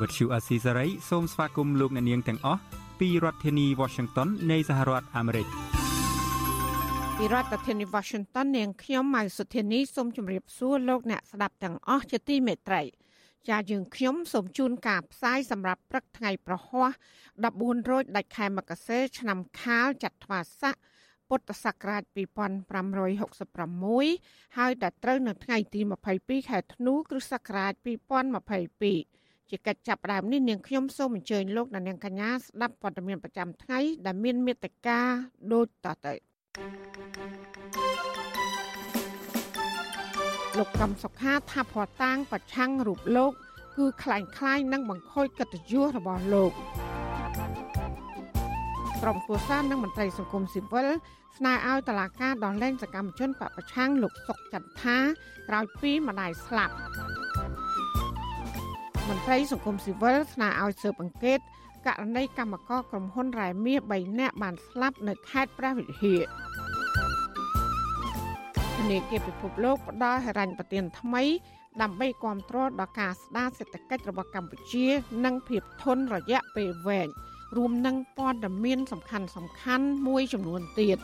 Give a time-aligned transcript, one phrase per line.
[0.00, 2.60] ភាសាខ្មែរ Vuthu Azizi Serai សូមស្វាគមន៍លោកអ្នកនាងទាំងអស់
[3.00, 5.46] ពីរដ្ឋធានី Washington នៃសហរដ្ឋអាមេរិក
[7.16, 12.82] ពីរដ្ឋធានី Washington នាងខ្ញុំម៉ៅសុធានីសូមជម្រាបសួរលោកអ្នកស្ដាប់ទាំងអស់ជាទីមេត្រី
[13.48, 16.90] ចាយើងខ្ញុំសូមជូនការផ្សាយសម្រាប់ព្រឹកថ្ងៃប្រហ័ស
[17.40, 20.74] 14រោចដាច់ខែមករាឆ្នាំខាលចត្វាស័ក
[21.28, 25.80] ពុទ្ធសករាជ2566ហើយដល់ត្រូវនៅថ្ងៃទី
[26.14, 34.99] 22ខែធ្នូគ្រិស្តសករាជ2022 ជាកិច្ចចាប់ផ្ដើមនេះនាងខ្ញុំសូមអញ្ជើញលោកអ្នកនាងកញ្ញាស្ដាប់ព័ត៌មានប្រចាំថ្ងៃដែលមានមេត្តា
[35.53, 36.13] ដូចតទៅ
[40.57, 43.31] លោកកំសុខាថាភ័ស្តុតាងប្រឆាំងរូបលោក
[43.77, 46.51] គឺคล้ายคล้ายនឹងបង្ខូចកិត្តិយសរបស់លោក
[49.01, 50.87] ក្រុមគូសាននិងមន្ត្រីសង្គមស៊ីវិល
[51.37, 54.97] ស្នើឲ្យតឡាការដោះលែងសកម្មជនបពប្រឆាំងលោកសុកចន្ទថា
[55.49, 56.75] ក្រោយពីម្ដាយស្លាប់
[59.08, 61.38] មន្ត្រីសង្គមស៊ីវិលស្នើឲ្យស៊ើបអង្កេត
[61.86, 66.20] ករណីកម្មករក្រុមហ៊ុនរ៉ែមាស3នាក់បានស្លាប់នៅខេត្តព្រះវិហារ
[68.76, 71.22] ធនាគារពិភពលោកផ្ដល់ហិរញ្ញប្បទានថ្មី
[71.82, 74.86] ដើម្បីគ្រប់គ្រងដល់ការស្ដារសេដ្ឋកិច្ចរបស់កម្ពុជា
[75.24, 77.08] និងភាពធន់រយៈពេលវែង
[77.56, 80.98] រួមនឹងព័ត៌មានសំខាន់សំខាន់មួយចំនួនទៀត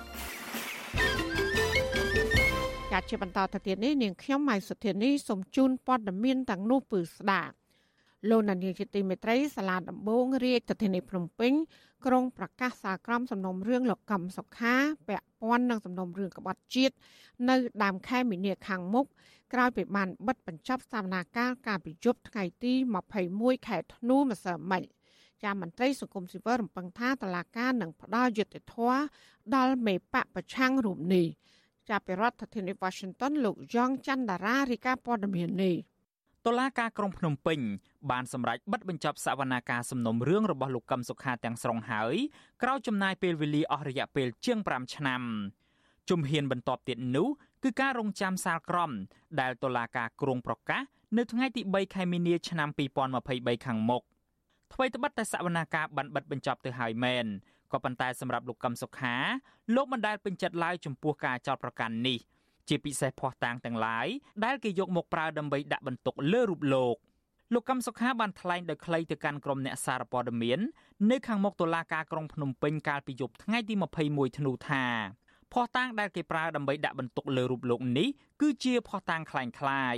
[2.93, 7.60] ការជាបន្តទៅទៀតនេះនាងខ្ញុំម៉ៃសុធានីសូមជូនព័ត៌មានទាំងនោះពឺស្ដាប់
[8.29, 11.53] លោកនានីជាទីមេត្រីសាលាដំបងរាជធានីភ្នំពេញ
[12.07, 14.75] ក្រុងប្រកាសសាលក្រមសំណុំរឿងលោកកំសុខា
[15.09, 16.95] ពាក់ព័ន្ធនឹងសំណុំរឿងក្បត់ជាតិ
[17.49, 19.07] នៅដើមខែមីនាខាងមុខ
[19.53, 22.73] ក្រោយពីបានបិទបញ្ចប់សវនាការការប្រជុំថ្ងៃទី
[23.21, 24.83] 21ខែធ្នូម្សិលមិញ
[25.43, 28.99] ចាមន្ត្រីសង្គមស៊ីវិលរំពឹងថាតឡាការនឹងផ្ដល់យុត្តិធម៌
[29.57, 31.27] ដល់មេបកប្រឆាំងរូបនេះ
[31.89, 35.77] ចាប់ពីរដ្ឋធានី Washington លោកយ៉ងច័ន្ទដារារាយការណ៍ព័ត៌មាននេះ
[36.47, 37.61] តុលាការក្រុងភ្នំពេញ
[38.11, 42.17] បានសម្រេចបិទបញ្ចប់សវនាការសំណុំរឿងរបស់លោកកឹមសុខាទាំងស្រុងហើយ
[42.63, 45.23] ក្រោយចំណាយពេលវេលាអស់រយៈពេលជាង5ឆ្នាំ
[46.11, 47.29] ជំហានបន្ទាប់ទៀតនោះ
[47.63, 48.91] គឺការរងចាំសាលក្រម
[49.41, 50.83] ដែលតុលាការក្រុងប្រកាស
[51.17, 52.69] នៅថ្ងៃទី3ខែមីនាឆ្នាំ
[53.17, 54.03] 2023ខាងមុខ
[54.73, 57.27] ថ្មីត្បិតតែសវនាការបានបិទបញ្ចប់ទៅហើយមែន
[57.73, 59.15] ក៏ប៉ុន្តែសម្រាប់លោកកឹមសុខា
[59.75, 62.19] លោកមិនដែលពេញចិត្តឡើយចំពោះការចោទប្រកាន់នេះ
[62.70, 64.08] ជាពិសេសភ័ស្តុតាងទាំងឡាយ
[64.46, 66.96] ដែលគេយកមកប្រើដើម្បីដាក់បន្ទុកលើរូបលោក
[67.54, 70.60] លោកកឹមសុខាបានថ្លែងដោយខ្លីទៅកាន់ក្រុមអ្នកសារព័ត៌មាន
[71.12, 73.74] នៅខាងមុខតុលាការក្រុងភ្នំពេញកាលពីយប់ថ្ងៃទី
[74.06, 74.86] 21ធ្នូថា
[75.54, 78.08] ភ័ស្តុតាងដែលគេប្រើដើម្បីដាក់បន្ទុកលើរូបលោកនេះ
[78.42, 79.98] គឺជាភ័ស្តុតាងคล้ายคล้าย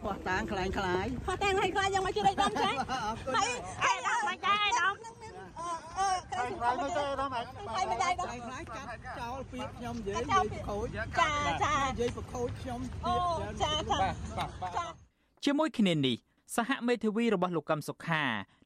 [0.00, 2.70] ភ័ស្តុតាងคล้ายคล้ายភ័ស្តុតាងคล้ายคล้ายយ៉ាងមកជួយដៃដំចា
[3.36, 3.50] ហើយ
[3.84, 4.94] ហើយដល់មកចាដំ
[5.61, 8.87] ខ្លាចមិនទេអត់អាចខ្លាចមិនដែរបងខ្លាចកាត់
[9.19, 11.31] ចោលពាក្យខ្ញុំនិយាយនិយាយប្រខូចចា
[11.63, 14.85] ចានិយាយប្រខូចខ្ញុំពាក្យចាចា
[15.45, 16.17] ជាមួយគ្នានេះ
[16.55, 18.23] សហមេធាវីរបស់លោកកឹមសុខា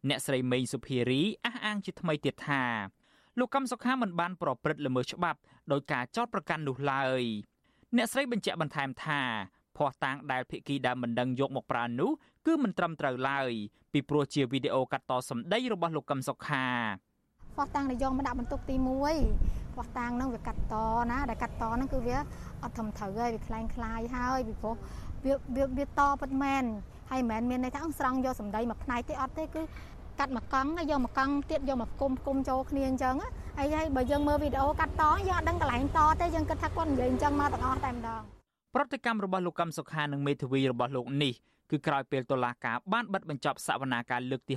[0.09, 2.63] អ្នកស្រីមេងសុភារីអះអាងជាថ្មីទៀតថា
[3.39, 5.39] លោកកឹមសុខាមិនបានប្រព្រឹត្តល្មើសច្បាប់
[5.72, 7.23] ដោយការចោទប្រកាន់នោះឡើយ
[7.95, 9.22] អ្នកស្រីបញ្ជាក់បន្ថែមថា
[9.77, 12.12] ភ័ស្តុតាងដែលភិក្ខីដើមមិនដឹងយកមកប្រើនោះ
[12.47, 13.50] គឺមិនត្រឹមត្រូវឡើយ
[13.92, 16.66] ពីព្រោះជាវីដេអូកាត់តសម្ដីរបស់លោកកឹមសុខា
[17.56, 18.76] ភ័ស្តុតាងដែលយកមកដាក់បន្ទុកទី
[19.26, 20.75] 1ភ័ស្តុតាងហ្នឹងវាកាត់ត
[21.10, 22.16] ណាដែលកាត់តហ្នឹងគឺវា
[22.62, 24.75] អត់ធំត្រូវហើយវាคล้ายคล้ายហើយពីព្រោះ
[25.25, 25.34] វា
[25.78, 26.64] វាតពិតមែន
[27.10, 29.62] ហើយមិនមែនមានន័យថាស្រង់យកសម្ដីមួយផ្នែកទេអត់ទេគឺ
[30.19, 33.16] កាត់មួយកង់ហើយយកមួយកង់ទៀតយកមកគុំគុំចូលគ្នាអញ្ចឹង
[33.58, 38.22] ហើយហើយបើយើងមើលវីដេអូកាត់តយើងអត់ដឹងកន្លែងតទេយើងគិតថាគាត់និយាយអញ្ចឹងមកទាំងអស់តែម្ដង
[38.75, 41.34] ប្រតិកម្មរបស់លោកកឹមសុខានិងមេធាវីរបស់លោកនេះ
[41.71, 44.53] គឺក្រោយពេលតុលាការបានបិទបញ្ចប់សវនាការលើកទី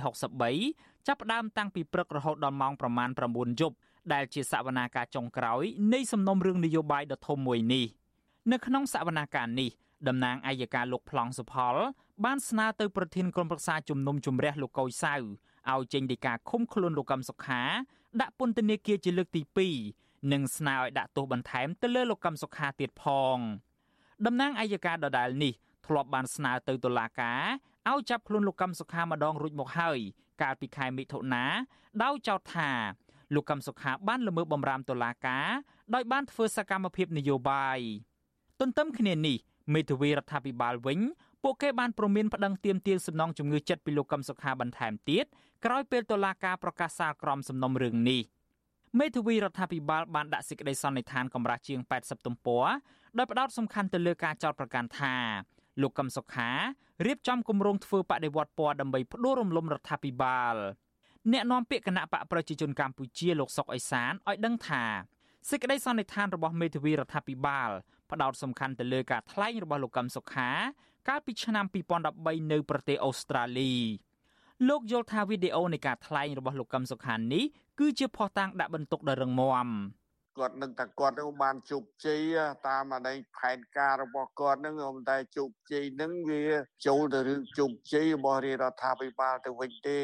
[0.53, 3.75] 63ចាប់ផ្ដើមតាំងពីព្រឹករហូតដល់ម៉ោងប្រមាណ9យប់
[4.13, 5.63] ដែលជាសវនាការចុងក្រោយ
[5.93, 7.85] នៃសំណុំរឿងនយោបាយដ៏ធំមួយនេះ
[8.51, 9.69] នៅក្នុងសវនាការនេះ
[10.07, 11.75] តំណាងអัยការលោកប្លង់សុផល
[12.25, 17.61] បានស្នើទៅប្រធានក្រុមប្រឹក្សាជំនុំជម្រះលោកកុយសៅឲ្យចេញដីកាឃុំខ្លួនលោកកឹមសុខា
[18.21, 19.41] ដាក់ពន្ធនាគារជាលើកទី
[19.87, 23.05] 2និងស្នើឲ្យដាក់ទោសបន្ថែមទៅលើលោកកឹមសុខាទៀតផ
[23.35, 23.37] ង
[24.25, 25.53] តំណាងអัยការដដែលនេះ
[25.89, 27.41] ធ្លាប់បានស្នើទៅតុលាការ
[27.89, 29.99] ឲ្យចាប់ខ្លួនលោកកឹមសុខាម្ដងរួចមកហើយ
[30.41, 31.45] កាលពីខែមិថុនា
[32.03, 32.71] ដោយចោទថា
[33.35, 35.47] លោកកឹមសុខាបានល្មើសបំរាមតុលាការ
[35.93, 37.79] ដោយបានធ្វើសកម្មភាពនយោបាយ
[38.59, 39.37] ទន្ទឹមគ្នានេះ
[39.73, 40.99] មេធាវីរដ្ឋាភិបាលវិញ
[41.43, 45.25] ពួកគេបានព្រមានប្តឹងទាមទារសំណងជំងឺចិត្តពីលោកកឹមសុខាបន្ថែមទៀត
[45.65, 48.21] ក្រោយពេលតុលាការប្រកាសសាលក្រមសំណុំរឿងនេះ
[48.99, 52.67] មេធាវីរដ្ឋាភិបាលបានដាក់សេចក្តីសន្និដ្ឋានកម្រាស់ជាង80ទំព័រ
[53.17, 55.15] ដោយផ្ដោតសំខាន់ទៅលើការចោទប្រកាន់ថា
[55.81, 56.49] លោកកឹមសុខា
[57.05, 60.55] រៀបចំគម្រោងធ្វើបដិវត្តពណ៌ដើម្បីផ្ដួលរំលំរដ្ឋាភិបាល
[61.31, 64.83] អ្នកនាំពាក្យគណៈបកប្រជាជនកម្ពុជាលោកសុកអេសានឲ្យដឹងថា
[65.49, 67.69] សេចក្តីសន្និដ្ឋានរបស់មេធាវីរដ្ឋាភិបាល
[68.11, 70.49] ផ្ដោតសំខាន់ទៅលើការថ្លែងរបស់លោកកឹមសុខា
[71.07, 71.65] កាលពីឆ្នាំ
[72.09, 73.73] 2013នៅប្រទេសអូស្ត្រាលី
[74.69, 77.45] លោកយល់ថាវីដេអូនៃការថ្លែងរបស់លោកកឹមសុខានេះ
[77.79, 79.67] គឺជាភស្តុតាងដាក់បន្ទុកដ៏រឹងមាំ
[80.37, 82.21] គាត់នឹងតែគាត់នឹងបានជោគជ័យ
[82.67, 84.75] តាមអានេះផែនការរបស់គាត់នឹង
[85.09, 86.43] តែជោគជ័យនឹងវា
[86.85, 89.99] ចូលទៅរឿងជោគជ័យរបស់រាជរដ្ឋាភិបាលទៅវិញទេ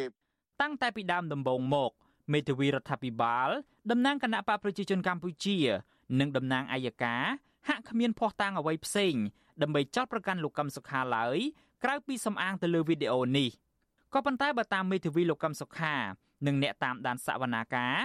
[0.61, 1.91] តាំងតែពីដើមដំបូងមក
[2.33, 3.49] មេធាវីរដ្ឋាភិបាល
[3.91, 5.57] តំណាងគណៈបកប្រជាជនកម្ពុជា
[6.19, 7.23] និងតំណាងអัยការ
[7.67, 9.15] ហាក់គ្មានភ័ស្តុតាងអ្វីផ្សេង
[9.61, 11.37] ដើម្បីចោទប្រកាន់លោកកឹមសុខាឡើយ
[11.83, 13.49] ក្រៅពីសំអាងទៅលើវីដេអូនេះ
[14.13, 15.95] ក៏ប៉ុន្តែបើតាមមេធាវីលោកកឹមសុខា
[16.45, 17.95] និងអ្នកតាមដានសវនាការ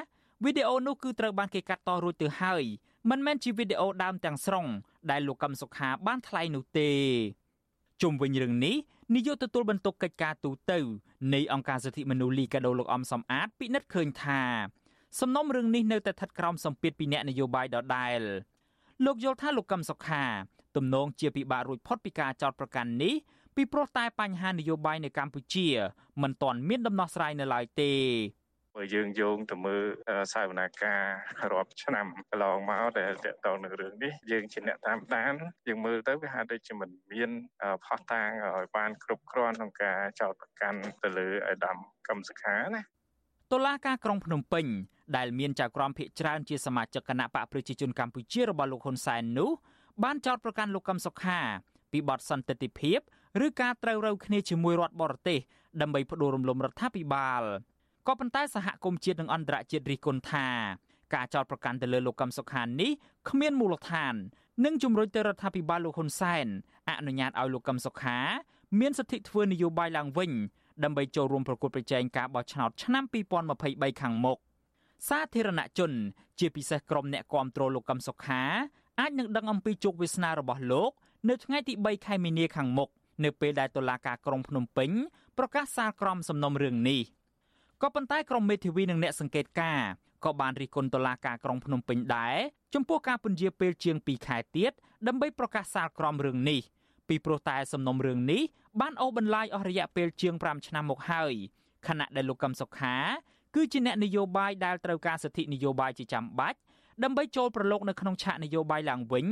[0.45, 2.65] វីដេអូនោះគឺត្រូវបានគេកាត់តរួចទៅហើយ
[3.11, 4.67] មិនមែនជាវីដេអូដើមទាំងស្រុង
[5.11, 6.91] ដែលលោកកឹមសុខាបានថ្លែងនោះទេ
[8.03, 8.77] ជុំវិញរឿងនេះ
[9.15, 10.73] នាយកទទួលបន្ទុកកិច្ចការទូត
[11.35, 14.43] នៃអង្គការសិទ្ធិមនុស្សលីកាដូលោកអំសំអាតពិនិត្យឃើញថា
[15.21, 18.21] សំណុំរឿងនេះនៅតែស្ថិតក្រោមសម្ពាធពីអ្នកនយោបាយដដែល
[19.05, 20.25] លោកយល់ថាលោកកឹមសុខា
[20.77, 23.15] ទំនងជាពិបាករួចផុតពីការចោទប្រកាន់នេះ
[23.57, 25.67] ពីព្រោះតែបញ្ហានយោបាយនៅកម្ពុជា
[26.23, 27.93] មិនទាន់មានដំណោះស្រាយនៅឡើយទេ
[28.81, 29.82] បើយើងយោងទៅមើល
[30.32, 31.03] សាវនាការ
[31.53, 35.32] រាប់ឆ្នាំកន្លងមកដែលតកតងនឹងរឿងនេះយើងជាអ្នកតាមដាន
[35.69, 37.31] យើងមើលទៅវាហាក់ដូចជាមិនមាន
[37.85, 41.77] ផុសតាងឲ្យបានគ្រប់គ្រាន់ក្នុងការចោទប្រកាន់ទៅលើអដាម
[42.09, 42.81] កម្មសខាណា
[43.53, 44.67] តុលាការក្រុងភ្នំពេញ
[45.17, 49.50] ដែលមានចៅក្រមភិកច្រើនជាសមាជិកគណៈបកប្រជាជនកម្ពុជារបស់លោកហ៊ុនសែននោះ
[50.05, 51.41] បានចោទប្រកាន់លោកកឹមសុខា
[51.93, 52.99] ពីបទសន្តិទិភាព
[53.47, 55.38] ឬការត្រូវរើគ្នាជាមួយរដ្ឋបរទេស
[55.81, 57.43] ដើម្បីផ្ដួលរំលំរដ្ឋាភិបាល
[58.06, 60.47] ក៏ប៉ុន្តែសហគមន៍ជាតិនិងអន្តរជាតិរិះគន់ថា
[61.14, 62.91] ការចោទប្រកាន់ទៅលើលោកកឹមសុខានេះ
[63.29, 64.14] គ្មានមូលដ្ឋាន
[64.64, 66.47] និងជំរុញទៅរដ្ឋាភិបាលលោកហ៊ុនសែន
[66.88, 68.19] អនុញ្ញាតឲ្យលោកកឹមសុខា
[68.81, 70.31] មានសិទ្ធិធ្វើនយោបាយឡើងវិញ
[70.85, 73.05] ដើម្បីចូលរួមប្រគល់ប្រជែងការបោះឆ្នោតឆ្នាំ
[73.52, 74.38] 2023ខាងមុខ
[75.08, 75.93] សាធារណជន
[76.38, 78.43] ជាពិសេសក្រុមអ្នកគាំទ្រលោកកឹមសុខា
[79.00, 80.91] អាចនឹងដឹងអំពីជោគវាសនារបស់លោក
[81.29, 82.88] នៅថ្ងៃទី3ខែមីនាខាងមុខ
[83.25, 84.91] នៅពេលដែលតុលាការក្រុងភ្នំពេញ
[85.38, 87.00] ប្រកាសសាលក្រមសំណុំរឿងនេះ
[87.82, 89.91] ក៏ប៉ុន្តែក្រុមមេធាវីនិងអ្នកសង្កេតការណ៍
[90.25, 92.37] ក៏បានរិះគន់តុលាការក្រុងភ្នំពេញដែរ
[92.75, 94.73] ចំពោះការពន្យាពេលជាង2ខែទៀត
[95.09, 96.61] ដើម្បីប្រកាសសាលក្រមរឿងនេះ
[97.09, 98.43] ពីព្រោះតែសំណុំរឿងនេះ
[98.81, 101.35] បានអូសបន្លាយអស់រយៈពេលជាង5ឆ្នាំមកហើយ
[101.87, 102.97] ខណៈដែលលោកកឹមសុខា
[103.55, 106.59] គឺជាអ្នកនយោបាយដែលត្រូវការសិទ្ធិនយោបាយជាចាំបាច់
[107.05, 109.27] ដើម្បីចូលប្រឡូកនៅក្នុងឆាកនយោបាយឡើងវិញ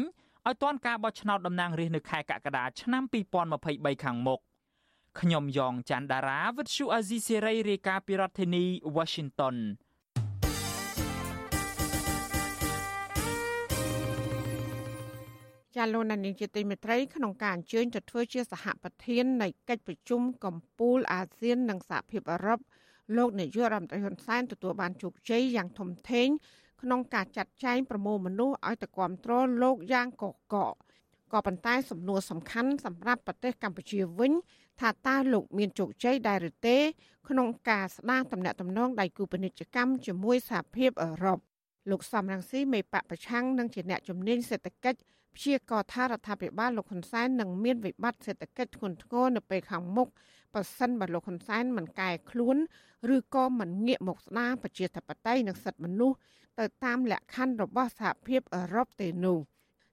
[0.47, 3.03] ឲ្យទាន់ការបោះឆ្នោតតំណាងរាស្ត្រនៅខែកក្កដាឆ្នាំ
[3.53, 4.41] 2023ខាងមុខ
[5.21, 8.65] ខ្ញុំយ៉ងច័ន្ទដារាវិទ្យុអាស៊ីសេរីរាយការណ៍ពីរដ្ឋធានី
[8.97, 9.57] Washington
[15.77, 22.61] ចាលោកនានីជាទីមេត្រីក្នុងការអញ្ជើញទៅធ្វើជាសហប្រធាននៃកិច្ចប្រជុំកំពូលអាស៊ាននិងសហភាពអឺរ៉ុប
[23.17, 26.29] លោកនាយករដ្ឋមន្ត្រីហ៊ុនសែនទទួលបានជោគជ័យយ៉ាងធំធេង
[26.83, 30.57] ក្នុងការចាត់ចែងប្រមូលមនុស្សឲ្យទៅគ្រប់គ្រងលោកយ៉ាងកកក
[31.33, 34.33] ក៏ប៉ុន្តែសំណួរសំខាន់សម្រាប់ប្រទេសកម្ពុជាវិញ
[34.81, 36.77] ថាតើលោកមានជោគជ័យដែរឬទេ
[37.29, 41.39] ក្នុងការស្ដារតំណែងតំណងដៃគូពាណិជ្ជកម្មជាមួយសហភាពអឺរ៉ុប
[41.91, 44.99] លោកសំរងស៊ីមេបកប្រឆាំងនិងជាអ្នកជំនាញសេដ្ឋកិច្ច
[45.37, 50.09] ព្យាករថារដ្ឋាភិបាលលោកហ៊ុនសែននឹងមានវិបត្តិសេដ្ឋកិច្ចធ្ងន់ធ្ងរនៅពេលខាងមុខ
[50.55, 52.57] បើសិនបើលោកហ៊ុនសែនមិនកែខ្លួន
[53.17, 56.17] ឬក៏មិនងាកមកស្ដារប្រជាធិបតេយ្យនិងសិទ្ធិមនុស្ស
[56.59, 59.39] ទៅតាមលក្ខខណ្ឌរបស់សហភាពអឺរ៉ុបទេនោះ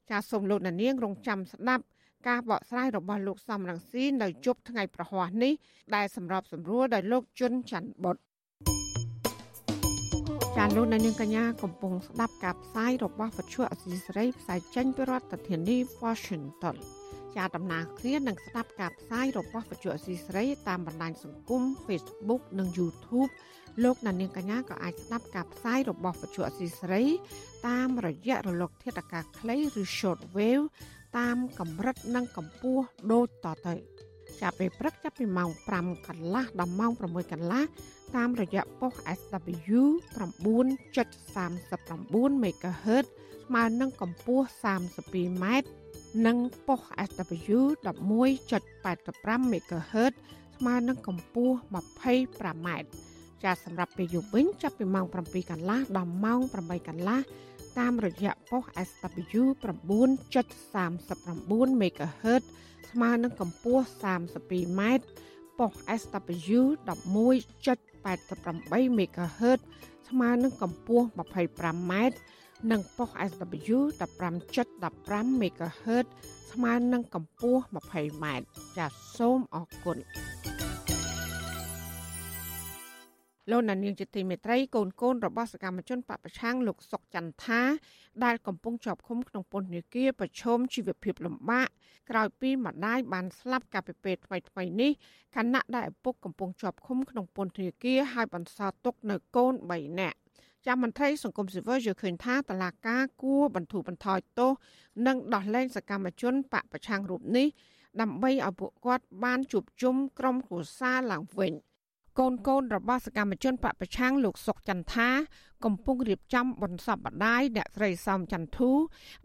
[0.09, 1.83] ចាសសូមលោកនាងរងចាំស្ដាប់
[2.27, 5.53] ការបកស្រាយរបស់លោកសំរងស៊ីនៅជប់ថ្ងៃប្រហ័សនេះ
[5.95, 8.17] ដែលសម្របសម្រួលដោយលោកជុនច័ន្ទបុត
[10.57, 16.75] ចាលោកនាងកញ្ញាកំពុងស្ដាប់ការផ្សាយរបស់វិទ្យុអសីសេរីផ្សាយចេញពីរដ្ឋធានី Washington
[17.35, 23.29] ជាដំណើរគ្នានឹងស្ដាប់ការផ្សាយរបស់វិទ្យុអសីសេរីតាមបណ្ដាញសង្គម Facebook និង YouTube
[23.84, 27.05] លោកនាងកញ្ញាក៏អាចស្ដាប់ការផ្សាយរបស់វិទ្យុអសីសេរី
[27.67, 30.65] តាមរយៈរលក ធាតុអាកាសខ្លីឬ Short Wave
[31.17, 33.75] តាមកម្រិតនិងកម្ពស់ដូចតទៅ
[34.41, 37.63] ចាប់ពេលព្រឹកចាប់ពីម៉ោង5កន្លះដល់ម៉ោង6កន្លះ
[38.15, 39.82] តាមរយៈប៉ុស SW
[40.17, 43.05] 9.39 MHz
[43.46, 44.46] ស្មើនឹងកម្ពស់
[44.94, 45.70] 32ម៉ែត្រ
[46.25, 50.13] និងប៉ុស SW 11.85 MHz
[50.58, 51.55] ស្មើនឹងកម្ពស់
[52.12, 52.89] 25ម៉ែត្រ
[53.43, 57.19] ចាសម្រាប់ពេលយប់វិញចាប់ពីម៉ោង7កន្លះដល់ម៉ោង8កន្លះ
[57.79, 62.43] តាមរយៈប៉ុស SW 9.39 MHz
[62.89, 64.81] ស្មើនឹងកម្ពស់ 32m
[65.59, 69.59] ប៉ុស SW 11.88 MHz
[70.09, 71.93] ស្មើនឹងកម្ពស់ 25m
[72.71, 76.05] និងប៉ុស SW 15.15 MHz
[76.51, 78.25] ស្មើនឹងកម្ពស់ 20m
[78.77, 79.97] ចាសសូមអរគុណ
[83.51, 87.61] លោកណានៀងជាទីមេត្រីកូនកូនរបស់សកម្មជនបពប្រឆាំងលោកសុកចន្ទថា
[88.23, 91.67] ដែលកំពុងជាប់ឃុំក្នុងពន្ធនាគារប្រឈមជីវភាពលំបាក
[92.09, 94.91] ក្រោយពីម្ដាយបានស្លាប់កាលពីពេលថ្មីថ្មីនេះ
[95.35, 100.17] ខណៈដែលឪពុកកំពុងជាប់ឃុំក្នុងពន្ធនាគារហើយបន្សល់ទុកនៅកូន3នាក់
[100.65, 104.51] ចាំមន្ត្រីសង្គមស៊ីវិលយល់ឃើញថាតឡាកាគួរបន្ធូរបន្ថយទោស
[105.07, 107.47] និងដោះលែងសកម្មជនបកប្រឆាំងរូបនេះ
[108.01, 111.53] ដើម្បីឲ្យពួកគាត់បានជួបជុំក្រុមគ្រួសារឡើងវិញ។
[112.19, 115.10] កូនកូនរបស់សកម្មជនបពប្រឆាំងលោកសុកចន្ទថា
[115.65, 118.72] កំពុងរៀបចំបុណ្យសពម្ដាយអ្នកស្រីសោមចន្ទធូ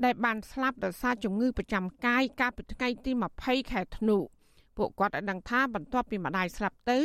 [0.04, 4.18] ដែលបានស្លាប់ដោយសារជំងឺប្រចាំកាយកាលពីថ្ងៃទី20ខែធ្នូ
[4.76, 6.99] ពួកគាត់បានដឹងថាបន្ទាប់ពីម្ដាយស្លាប់ទៅ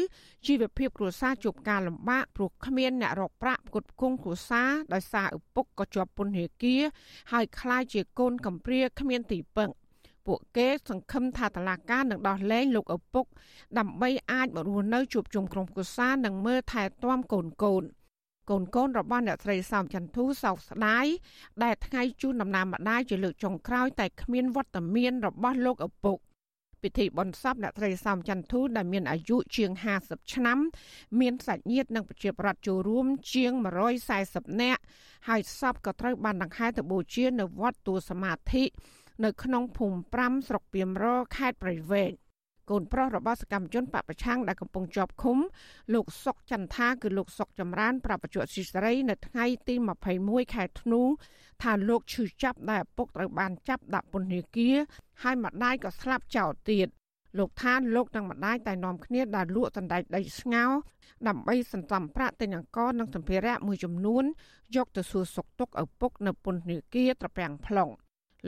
[0.46, 6.82] ជីវភាពគ្រួសារជួបការលំបាកព្រោះគ្មានអ្នករកប្រាក់ផ្គត់ផ្គង់គ្រួសារដោយសារឪពុកក៏ជាប់ពន្ធនាគារ
[7.32, 9.70] ហើយក្លាយជាកូនកំព្រាគ្មានទីពឹង។
[10.26, 13.26] ពួកគេសង្ឃឹមថាតឡាការនឹងដោះលែងលោកឪពុក
[13.80, 17.84] ដើម្បីអាចមករស់នៅជួបជុំក្រុមគ្រួសារនិងមើលថែទាំកូនកូន
[18.50, 21.06] កូនកូនរបស់អ្នកស្រីសោមចន្ទធូសោកស្ដាយ
[21.64, 26.18] ដែលថ្ងៃជូនដំណើរម្ដាយជាលើកចុងក្រោយតែគ្មានវត្តមានរបស់លោកឪពុក
[26.86, 30.60] ពិធីបុណ្យសពអ្នកស្រីសោមចន្ទធូដែលមានអាយុជាង50ឆ្នាំ
[31.20, 33.52] មានសាច់ញាតិនិងប្រជាប្រដ្ឋចូលរួមជាង
[34.08, 34.82] 140នាក់
[35.28, 38.64] ហើយសពក៏ត្រូវបានដង្ហែទៅបូជានៅវត្តទួលសមាធិ
[39.24, 41.06] នៅក្នុងភូមិ5ស្រុកពីមរ
[41.36, 42.12] ខេត្តព្រៃវែង
[42.70, 45.38] កូនប្រុសរបស់សកម្មជនបពប្រឆាំងដែលកំពុងជាប់ឃុំ
[45.94, 49.76] លោកសុកចន្ទថាគឺលោកសុកចម្រើនប្រាប់បច្ចុប្បន្នស៊ីសេរីនៅថ្ងៃទី
[50.16, 51.02] 21ខែធ្នូ
[51.64, 54.76] ថាលោកឈឺចាប់ដែលឪពុកត្រូវបានចាប់ដាក់ពន្ធនាគារ
[55.24, 56.88] ហើយម្ដាយក៏ស្លាប់ចោលទៀត
[57.38, 60.66] លោកថាលោកនិងម្ដាយតែនាំគ្នាដើរលក់សណ្ដែកដីស្ងោ
[61.28, 64.24] ដើម្បីសន្សំប្រាក់ទិញអង្ករនិងសម្ភារៈមួយចំនួន
[64.76, 67.94] យកទៅសួរសុខទុក្ខឪពុកនៅពន្ធនាគារត្រពាំង plong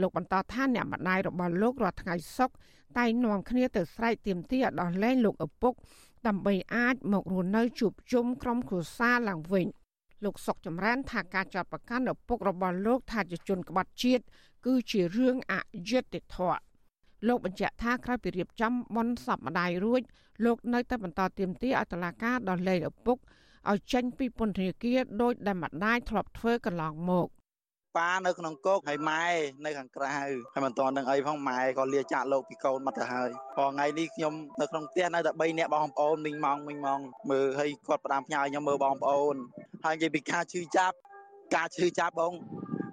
[0.02, 2.50] លោកបន្តថាអ្នកម្ដាយរបស់លោករាល់ថ្ងៃសុក
[2.98, 5.74] តែនាំគ្នាទៅស្រែកទាមទារឲ្យដោះលែងលោកឪពុក
[6.28, 9.68] ដើម្បីអាចមករស់នៅជួបជុំក្រុមគ្រួសារឡើងវិញ
[10.24, 14.24] លោកសុកចម្រើនថាការចាត់ប្រកាន់ឪពុករបស់លោកថាជាជនក្បត់ជាតិ
[14.66, 15.54] គឺជារឿងអ
[15.90, 16.60] យុត្តិធម៌
[17.28, 20.02] លោកបញ្ជាក់ថាក្រោយពីរៀបចំបន់សពម្ដាយរួច
[20.46, 23.18] លោកនៅតែបន្តទាមទារឲ្យតុលាការដោះលែងឪពុក
[23.72, 27.28] ឲ្យចេញពីពន្ធនាគារដោយដែលម្ដាយធ្លាប់ធ្វើកន្លងមក
[27.98, 29.24] ប៉ានៅក្នុងគោកហើយម៉ែ
[29.66, 30.32] នៅខាងក្រៅហើយ
[30.66, 37.00] មិនទាន់នឹងអីផងម៉ែក៏លាចាក់លោកពីកូនមកទៅហើយព្រោះថ្ងៃនេះខ្ញុំនៅក្នុងផ្ទះនៅតែ3នាក់បងប្អូនមីងម៉ងមីងម៉ង
[37.30, 39.36] មើលឲ្យគាត់ផ្ដាំផ្ញើខ្ញុំមើលបងប្អូន
[39.86, 40.96] ហើយនិយាយពីការឈឺចាប់
[41.56, 42.34] ការឈឺចាប់បង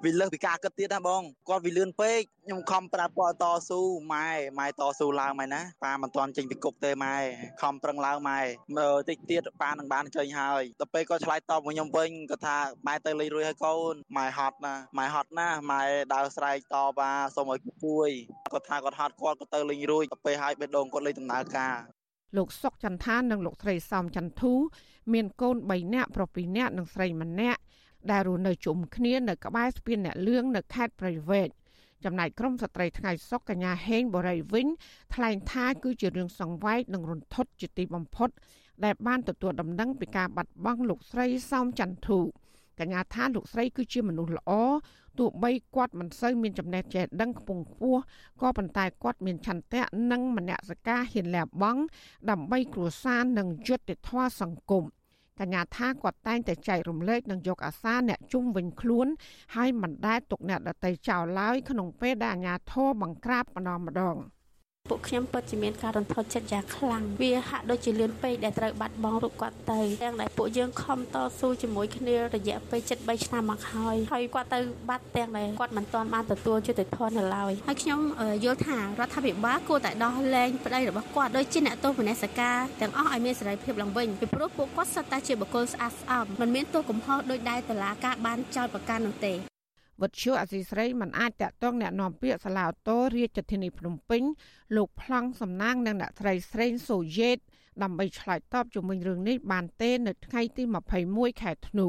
[0.04, 3.80] វាលើសពីការគិតទៀតណាបងគាត់វាលឿនពេកខ្ញុំខំប្រាប់គាត់តស៊ូ
[4.12, 7.14] ម៉ែម៉ែតស៊ូឡើងម៉ែណាប៉ាមិនទាន់ចេញពីគុកទេម៉ែ
[7.62, 8.40] ខំប្រឹងឡើងម៉ែ
[8.76, 15.82] មើលតិចទៀតប៉ានឹងបានចេញហើយដល់ពេលគាត់ឆ្លើយតបមកខ្ញុំវិញគាត់ថាម៉ែទៅលេងរួយហើយកូនម៉ែហត់ណាម៉ែហត់ណាម៉ែ
[16.14, 18.08] ដើរស្រែកតបថាសូមឲ្យជួយ
[18.52, 21.76] គាត់ថាគាត់ហត់គាត់ក៏ទៅលេងរួយដល់ពេលហើយបេះដូងគាត់លេងដំណើរការ
[22.36, 24.52] លោកសុកចន្ទថានិងលោកស្រីសំចន្ទធូ
[25.12, 27.60] មានកូន3នាក់ប្រុស2នាក់និងស្រី1នាក់
[28.10, 31.48] ដែលរស់នៅជុំគ្នានៅក្បែរស្ពានអ្នកលឿងនៅខេត្តព្រៃវែង
[32.04, 34.66] ចំណែកក្រមស្ត្រីថ្ងៃសុកកញ្ញាហេងបរិយវិញ
[35.14, 38.30] ថ្លែងថាគឺជារឿងសង្វេគនិងរន្ធត់ជាទីបំផុត
[38.84, 42.20] ដែលបានទទួលដំណឹងពីការបាត់បង់លោកស្រីសោមចន្ទធូ
[42.80, 44.52] កញ្ញាថាលោកស្រីគឺជាមនុស្សល្អ
[45.18, 48.00] ទោះបីគាត់មិនសូវមានចំណេះចេះដឹងខ្ពង់ខ្ពស់
[48.40, 49.82] ក៏ប៉ុន្តែគាត់មានឆន្ទៈ
[50.12, 51.80] និងមនសិការហ៊ានលះបង់
[52.30, 54.84] ដើម្បីគ្រួសារនិងយុត្តិធម៌សង្គម
[55.40, 59.06] កញ្ញាថាគាត់តែងតែចែករំលែកនិងយកអាសាអ្នកជុំវិញខ្លួន
[59.54, 64.16] ហើយមិនដែលទុកអ្នកដតីចោលឡើយក្នុងពេលដែលអាញាធរបង្ក្រាបម្ដងម្ដង។
[64.90, 78.00] ពួកខ្ញុំពិតជាមានការរន្ធត់ចិត្តយ៉ាងខ្លាំងវាហាក់ដូចជាលឿនពេកដែលត្រូវបាត់បង់រូបគាត់ទៅទាំងដែលពួកយើងខំតស៊ូជាមួយគ្នារយៈពេល73ឆ្នាំមកហើយហើយគាត់ទៅបាត់ទាំងដែលគាត់មិនទាន់បានទទួលយុត្តិធម៌នៅឡើយហើយខ្ញុំ
[78.44, 89.34] យល់ថារដ្ឋាភិបាលគួរតែដោះលែងប្តីរបស់គាត់ដូចជាអ្នកទោសមនសិការទាំងអស់ឲ្យមានសេរីភាពឡើងវិញពីព្រោះពួកគាត់សុទ្ធតែជាបុគ្គលស្អាតស្អំមិនមានទោសកំហុសដោយដែលតឡាការបានចោទប្រកាន់នោះទេ
[90.01, 94.23] វត្តជអសីស្រីមិនអាចតាក់ទងแนะនាំពាក្យសាឡាអូតូរាជធានីភ្នំពេញ
[94.75, 97.37] លោកប្លង់សំណាងនិងអ្នកស្រីស្រេងសូយេត
[97.83, 100.63] ដើម្បីឆ្លើយតបជំវិញរឿងនេះបានទេនៅថ្ងៃទី
[101.01, 101.87] 21ខែធ្នូ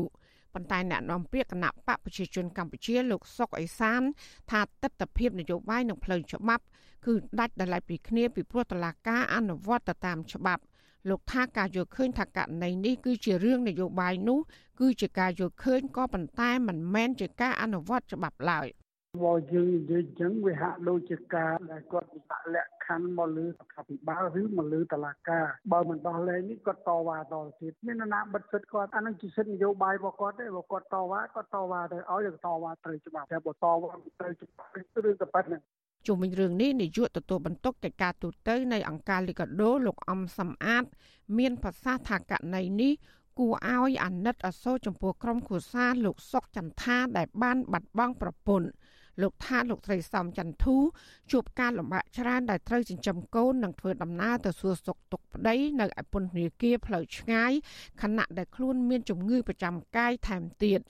[0.55, 4.03] ប៉ុន្តែអ្នកនាំពាក្យគណៈបកប្រជាជនកម្ពុជាលោកសុកអេសាន
[4.50, 6.65] ថាទស្សនវិជ្ជានយោបាយនិងផ្លូវច្បាប់
[7.07, 10.62] គឺដាច់ដោយឡែកពីគ្នាពីព្រោះតឡាការអនុវត្តទៅតាមច្បាប់
[11.10, 14.40] លោកថាការយល់ឃើញថាករណីនេះគឺជារឿងនយោបាយនោះ
[14.80, 18.68] គឺជាការយល់ឃើញក៏ប៉ុន្តែមិនមែនជាការអនុវត្តច្បាប់ឡើយ
[19.24, 34.72] បើយើងនិយាយអញ្ចឹងវាហាក់ដូចជាការដែលគាត់ដាក់លក្ខខណ្ឌមកលើរដ្ឋាភិបាលឬមកលើតុលាការបើមិនដោះលែងនេះគាត់តវ៉ាតទៅទៀតមានណាបិទសិទ្ធគាត់អានឹងជាសិទ្ធនយោបាយរបស់គាត់ទេបើគាត់តវ៉ាគាត់តវ៉ាទៅឲ្យតវ៉ាត្រូវច្បាប់តែបើតវ៉ាត្រូវច្បាប់
[35.10, 35.62] ឬក៏ប៉ុណ្្នឹង
[36.08, 40.84] ជុំវិញរឿងនេះនាយកទទួលបន្ទុកកិច្ចការទូតនៃអង្គការលីកាដូលោកអំសំអាត
[41.38, 42.94] មានប្រសាសន៍ថាករណីនេះ
[43.40, 48.70] គួរឲ្យអាណិតអាសូរចំពោះក្រុមគ្រួសារលោកសុកចន្ទថាដែលបានបាត់បង់ប្រពន្ធ
[49.22, 50.76] លោកថាលោកស្រីសំចន្ទធូ
[51.32, 57.52] ជួបការលំបាកច្រើនដែលត្រូវចិញ្ចឹមកូននិងធ្វើដំណើរទៅសួរសុខទុក្ខប្តីនៅឯពន្ធនាគារផ្លូវឆ្ងាយ
[58.02, 60.82] ខណៈដែលខ្លួនមានជំងឺប្រចាំកាយថែមទៀត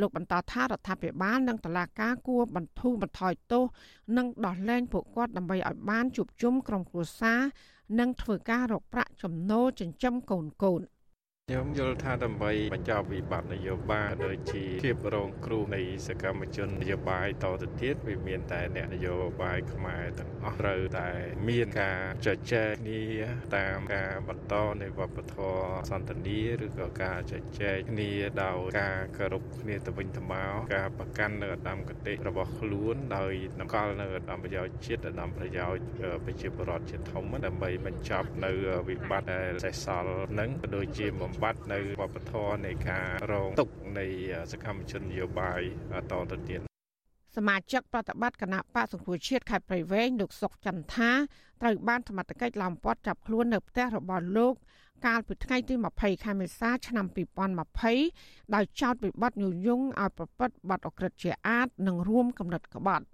[0.00, 3.64] លោកបន្តថារដ្ឋាភិបាលនិងតុលាការគួរបន្ធូរបន្ថយទោស
[4.16, 7.40] និងដោះលែងពួកគាត់ដើម្បីឲ្យបានជួបជុំក្រុមគ្រួសារ
[7.98, 10.80] និងធ្វើការរកប្រាក់ចំណូលចិញ្ចឹមកូនកូន។
[11.50, 21.08] ខ្ញុំយល់ថាដើម្បីបញ្ចប់វិបត្តិនយោបាយដូចជាភាពរងគ្រោះនៃសកម្មជននយោបាយតទៅទៀតវាមានតែអ្នកនយោបាយខ្មែរទាំងអស់ត្រូវតែ
[21.48, 23.02] មានការជជែកគ្នា
[23.56, 28.10] តាមការបន្តនៃវប្បធម៌សន្តិនិឬក៏ការជជែកគ្នា
[28.44, 35.82] ដោយការគោរពគ្នាទៅវិញទៅមកការប្រកាន់នៅឧត្តមគតិរបស់ខ្លួនដោយនកលនៅឧត្តមប្រយោជន៍ជាតិឧត្តមប្រយោជន៍
[36.24, 38.52] ប្រជាពលរដ្ឋជាធំដើម្បីបញ្ចប់នៅ
[38.88, 44.06] វិបត្តិដែលសេសសល់នឹងដូចជាបំបត្តិនៅវប្បធម៌នៃការរងទុកនៃ
[44.52, 45.60] សកម្មជននយោបាយ
[46.12, 46.60] តទៅទៀត
[47.36, 51.10] សមាជិកប្រតិបត្តិគណៈបកសង្គ្រោះជាតិខេត្តព្រៃវែងលោកសុកចន្ទថា
[51.62, 54.54] ត្រូវបានសមត្ថកិច្ចឡោមព័ទ្ធចាប់ខ្លួននៅផ្ទះរបស់លោក
[55.06, 57.06] កាលពីថ្ងៃទី20ខែមេសាឆ្នាំ
[57.80, 63.04] 2020ដោយចោទពីបទញុយយងឲ្យប្រព្រឹត្តបទអក្រិតជាអាតនិងរួមកំណត់ក្បត់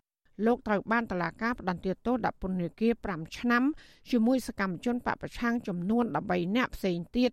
[0.44, 3.62] លោកត្រូវបានតឡាការផ្តន្ទាទោសដាក់ពន្ធនាគារ5ឆ្នាំ
[4.10, 7.30] ជាមួយសកម្មជនបពប្រឆាំងចំនួន13នាក់ផ្សេងទៀត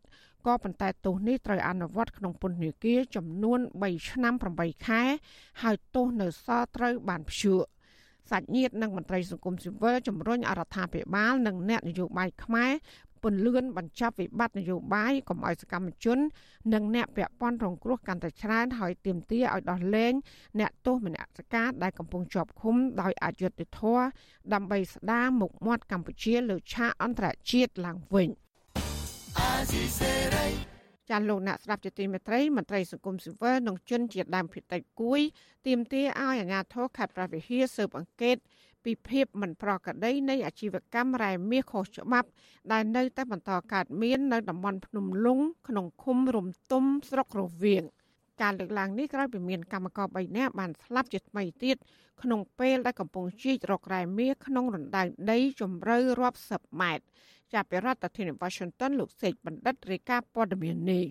[0.48, 5.02] ក៏ប៉ុន្តែទោសនេះត្រូវអនុវត្តក្នុងពន្ធនាគារចំនួន3ឆ្នាំ8ខែ
[5.62, 7.62] ហើយទោសនៅសល់ត្រូវបានព្យួរ
[8.32, 12.72] សាច់ញាតិនិងមន្ត្រីសង្គមស៊ីវិលជំរុញអរដ្ឋាភិបាលនិងអ្នកនយោបាយខ្មែរ
[13.24, 16.20] ពន្លឿនបញ្ចប់វិបត្តិនយោបាយកុំឲ្យសកម្មជន
[16.74, 20.14] និងអ្នកពាក់ព័ន្ធរងគ្រោះកាន់តែច្រើនហើយទាមទារឲ្យដោះលែង
[20.60, 24.04] អ្នកទោសមនសិការដែលកំពុងជាប់ឃុំដោយអយុត្តិធម៌
[24.54, 28.30] ដើម្បីស្ដារមុខមាត់កម្ពុជាលើឆាកអន្តរជាតិឡើងវិញ
[31.10, 35.22] ចាលោកអ្នកស្ដាប់ជាទីមេត្រីមន្ត្រីសង្គមស៊ីវិលនិងជនជាដើមភាគតិចគួយ
[35.68, 38.38] ទាមទារឲ្យអាជ្ញាធរខេត្តប្រវត្តិហាស៊ើបអង្កេត
[38.86, 42.28] ពីភាពមិនប្រក្រតីនៃអាជីវកម្មរ៉ែមាសខុសច្បាប់
[42.72, 47.84] ដែលនៅតែបន្តកើតមាននៅតំបន់ភ្នំលុងក្នុងឃុំរំទុំស្រុករវៀង
[48.42, 51.78] ការលើកឡើងនេះក្រោយពីមានកម្មករ3នាក់បានស្លាប់ជាថ្មីទៀត
[52.22, 57.04] ក្នុងពេលដែលកំពុងជីករករ៉ែមាសក្នុងរណ្ដៅដីជម្រៅរាប់សិបម៉ែត្រ
[57.54, 61.04] ចាប់ពីរដ្ឋធានី Washington លោកសេកបណ្ឌិតរាយការណ៍ព័ត៌មាននេះ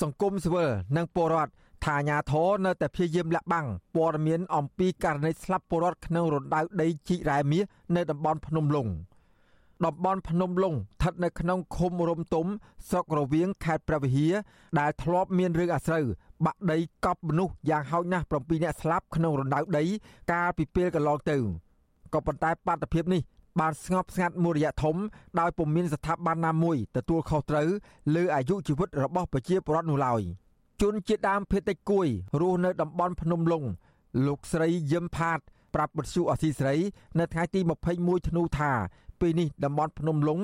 [0.00, 1.52] សង្គមស៊ីវិលនិងពលរដ្ឋ
[1.84, 3.66] ថាអាញាធរនៅតែព្យាយាមលាក់បាំង
[3.96, 7.64] ព័ត៌មានអំពីករណីស្លាប់ពលរដ្ឋក្នុងរណ្ដៅដីជីករ៉ែមាស
[7.96, 8.88] នៅតំបន់ភ្នំលុង
[9.86, 12.46] តំបន់ភ្នំលុងស្ថិតនៅក្នុងឃុំរំទុំ
[12.88, 14.34] ស្រុករវៀងខេត្តព្រះវិហារ
[14.78, 16.04] ដែលធ្លាប់មានរឿងអាស្រូវ
[16.44, 19.84] បាក់ដីកប់មនុស្សយ៉ាងហោចណាស់7នាក់ស្លាប់ក្នុងរណ្ដៅដី
[20.32, 21.36] កាលពីពេលកន្លងទៅ
[22.14, 23.22] ក៏ប៉ុន្តែបាតុភិបនេះ
[23.60, 24.96] បានស្ងប់ស្ងាត់មួយរយៈធំ
[25.40, 27.68] ដោយពុំមានស្ថាប័នណាមួយទទួលខុសត្រូវ
[28.14, 30.22] លើអាយុជីវិតរបស់ប្រជាពលរដ្ឋនោះឡើយ
[30.82, 32.08] ជនជាដើមភេតិចគួយ
[32.40, 33.64] រស់នៅតំបន់ភ្នំលុង
[34.26, 35.38] លោកស្រីយឹមផាត
[35.74, 36.74] ប្រាប់បទសុអសីស្រី
[37.18, 37.60] នៅថ្ងៃទី
[37.94, 38.72] 21ធ្នូថា
[39.20, 40.40] ពេលនេះតំបន់ភ្នំលុង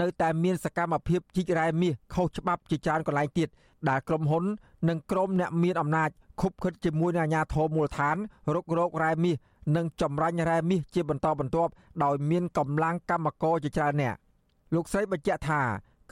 [0.00, 3.48] នៅតែមានសកម្មភាពជីករ៉ែមាសខុសច្បាប់ជាច្រើនកន្លែងទៀត
[3.88, 4.44] ដែលក្រុមហ៊ុន
[4.88, 8.16] និងក្រុមអ្នកមានអំណាចខុបខិតជាមួយនឹងអាជ្ញាធរមូលដ្ឋាន
[8.54, 9.36] រករោគរ៉ែមាស
[9.76, 11.70] និងចម្រាញ់រ៉ែមាសជាបន្តបន្ទាប់
[12.04, 14.16] ដោយមានកម្លាំងកម្មករជាច្រើនអ្នក
[14.74, 15.62] លោកស្រីបញ្ជាក់ថា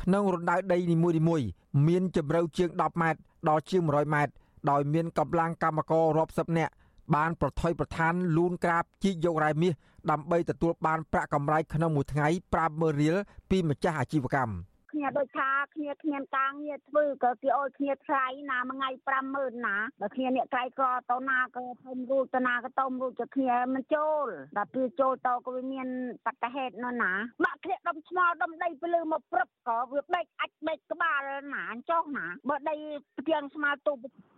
[0.02, 1.46] ក្នុងរណ្ដៅដីនីមួយៗ
[1.86, 4.32] មានជម្រៅជាង10ម៉ែត្រដល់ជាង100ម៉ែត្រ
[4.70, 6.72] ដោយមានកម្លាំងកម្មកររាប់សិបនាក់
[7.14, 9.72] បានប្រថុយប្រឋានលូនក្រាបជីកយករ៉ែមាស
[10.10, 12.28] ដើម្បីទទួលបានប្រាក់កម្រៃក្នុងមួយថ្ងៃ
[12.64, 13.16] 50000រៀល
[13.50, 14.52] ពីម្ចាស់អាជីវកម្ម។
[14.96, 25.88] គ្នាដូចថាគ្នាគ្មានការងារធ្វើក៏គេអោយគ្នាថ្លៃណាមួយថ្ងៃ50000ណាបើគ្នាអ្នកក្រៃក៏ទៅណាក៏ធំរូចទៅណាក៏ទៅរូចទៅគ្នាមិនចូលដល់ពេលចូលទៅក៏វាមាន
[26.26, 27.12] បតហេតុនោះណា
[27.44, 31.20] បាក់គ្នាដុំឆ្មោដុំដីទៅលើមកព្រឹបក៏វាបែកអាចបែកក្បាល
[31.54, 32.76] ណាចុះណាបើដី
[33.18, 33.92] ផ្ទៀងស្មាទូ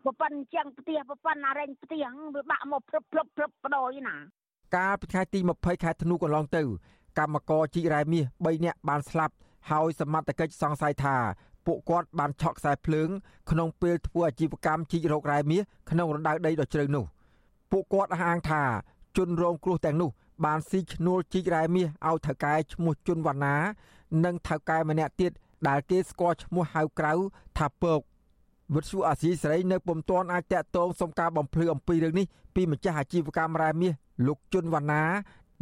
[0.04, 4.16] ប្រប៉ិនជាងផ្ទះប្រប៉ិនអារែងផ្ទៀងវាបាក់មកព្រឹបព្រឹបព្រឹបបដ ாய் ណា
[4.76, 6.62] កាលពីថ្ងៃទី20ខែធ្នូកន្លងទៅ
[7.18, 9.34] កម្មករជីករ៉ែមាស3នាក់បានស្លាប់
[9.70, 11.16] ហើយសមត្ថកិច្ចសង្ស័យថា
[11.66, 13.08] ពួកគាត់បានឆក់ខ្សែភ្លើង
[13.50, 17.04] ក្នុងពេលធ្វើអាជីវកម្មជីករករ៉ែមាសក្នុងរណ្ដៅដីដ៏ជ្រៅនោះ
[17.70, 18.62] ពួកគាត់អះអាងថា
[19.16, 20.10] ជនរងគ្រោះទាំងនោះ
[20.44, 23.56] បានស៊ីឈ្នួលជីករ៉ែមាសឲ្យថៅកែឈ្មោះជុនវណ្ណា
[24.24, 25.32] និងថៅកែម្នាក់ទៀត
[25.68, 27.12] ដែលគេស្គាល់ឈ្មោះហៅក្រៅ
[27.58, 28.00] ថាពក
[28.74, 33.92] វិទ្យុអាស៊ីសេរីនៅពុំទាន់អាចតាក់ទងសុំការបំភ្លឺអំពីរឿងនេះពីម្ចាស់អាជីវកម្មរ៉ែមាស
[34.26, 35.02] លោកជុនវណ្ណា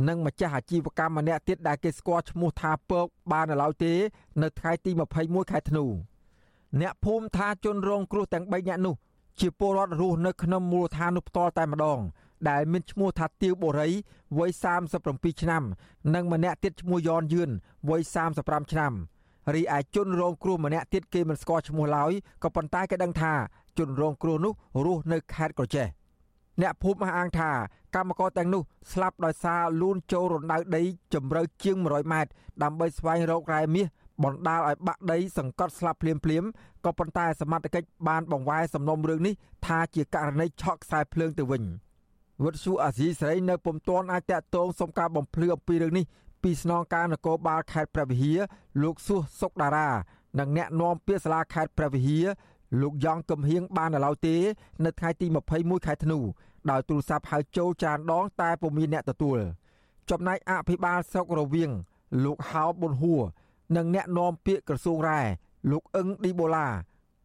[0.09, 3.93] និងម្ចាស់អាជីវកម្មម្នាក់ទៀតដែលគេស្គាល់ឈ្មោះថាពកបាននៅឡើយទេ
[4.43, 5.85] នៅថ្ងៃទី21ខែធ្នូ
[6.81, 8.95] អ្នកភូមិថាជនរងគ្រោះទាំង3នាក់នោះ
[9.41, 11.99] ជាពលរដ្ឋរស់នៅក្នុងមូលដ្ឋាននោះផ្ទាល់តែម្ដង
[12.49, 13.89] ដែលមានឈ្មោះថាទាវបូរី
[14.39, 14.51] វ័យ
[14.97, 15.63] 37ឆ្នាំ
[16.15, 17.51] និងម្នាក់ទៀតឈ្មោះយ៉នយឿន
[17.89, 18.03] វ័យ
[18.37, 18.93] 35ឆ្នាំ
[19.55, 23.33] រីឯជនរងគ្រោះម្នាក់ទៀតគេមិនស្គាល់ឈ្មោះឡើយក៏ប៉ុន្តែគេដឹងថា
[23.79, 24.53] ជនរងគ្រោះនោះ
[24.85, 25.87] រស់នៅខេត្តក្រចេះ
[26.61, 27.51] អ្នកភូមិអះអាងថា
[27.95, 30.83] កម្មករទាំងនោះស្លាប់ដោយសារលូនចូលរណ្ដៅដី
[31.15, 32.31] ជម្រៅជាង100ម៉ែត្រ
[32.63, 33.87] ដើម្បីស្វែងរករ៉ែមាស
[34.25, 36.45] បណ្ដាលឲ្យបាក់ដីសង្កត់ស្លាប់ភ្លាមភ្លាម
[36.85, 39.35] ក៏ប៉ុន្តែសមត្ថកិច្ចបានបង្វែរសំណុំរឿងនេះ
[39.67, 41.63] ថាជាករណីឆក់ខ្សែភ្លើងទៅវិញ
[42.43, 46.05] វុទ្ធុអាស៊ីសេរីនៅពុំទាន់អាចតាក់ទងសុំការបំភ្លឺអំពីរឿងនេះ
[46.43, 48.39] ពីស្នងការនគរបាលខេត្តព្រះវិហារ
[48.83, 49.89] លោកសួសសុកតារា
[50.39, 52.27] និងអ្នកនាំពាក្យសាលាខេត្តព្រះវិហារ
[52.81, 54.37] លោកយ៉ងកំហៀងបាននៅឡើយទេ
[54.85, 55.27] នៅថ្ងៃទី
[55.57, 56.19] 21ខែធ្នូ
[56.71, 59.39] ដោយទូរស័ព្ទហៅចូលចានដង តែពុំមានអ្នកទទួល
[60.11, 61.71] ចំណែកអភិបាលស្រុករវៀង
[62.25, 63.23] លោកហៅប៊ុនហួរ
[63.77, 65.21] និងអ្នកនាំពាក្យក្រសួងរ៉ែ
[65.71, 66.69] លោកអឹងឌីបូឡា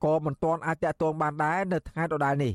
[0.04, 2.54] ក៏មិនទាន់អាចតាក់ទងបានដែរនៅថ្ងៃដដែលនេះ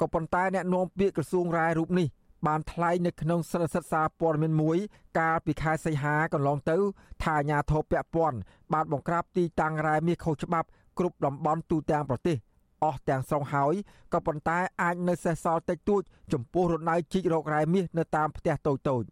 [0.00, 2.08] ក៏ប៉ុន្តែអ្នកនាំពាក្យក្រសួងរ៉ែរូបនេះ
[2.46, 4.78] បានថ្លែងនៅក្នុងសរសិទ្ធសារព័ត៌មានមួយ
[5.18, 6.76] កាលពីខែសីហាកន្លងទៅ
[7.22, 8.38] ថាអាញាធរពពាន់
[8.72, 12.36] បានបង្ក្រាបទីតាំងរ៉ែមាសខុសច្បាប់ គ្រប់តំបន់ទូទាំងប្រទេស
[12.84, 13.74] អស់ទាំងស្រុងហើយ
[14.12, 16.02] ក៏ប៉ុន្តែអាចនៅសេសសល់តិចតួច
[16.32, 19.02] ចំពោះរណ្ដៅជីករករ៉ែមាសនៅតាមផ្ទះតូចតូច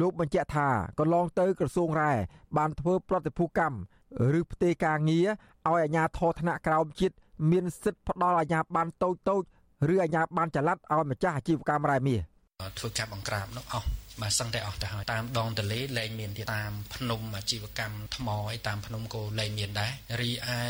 [0.00, 0.68] លោកបញ្ជាក់ថា
[0.98, 2.12] កន្លងទៅក្រសួងរ៉ែ
[2.56, 3.78] បានធ្វើប្រតិភូកម្ម
[4.38, 5.26] ឬផ្ទេរការងារ
[5.68, 7.14] ឲ្យអាជ្ញាធរថ្នាក់ក្រោមជាតិ
[7.50, 9.42] មានសិទ្ធិផ្ដល់អាជ្ញាប័ណ្ណតូចតូច
[9.92, 12.20] ឬអាជ្ញាប័ណ្ណចល័តឲ្យម្ចាស់អាជីវកម្មរ៉ែមាស
[12.78, 13.86] ធ្វើការបង្ក្រាបនោះអស់
[14.20, 20.60] បាទសឹងតែអស់ទៅហើយតាមដងទលេលែងមានទៀតតាមភ្នំអាជីវកម្មថ្មអីតាមភ្នំក៏លែងមានដែររីឯ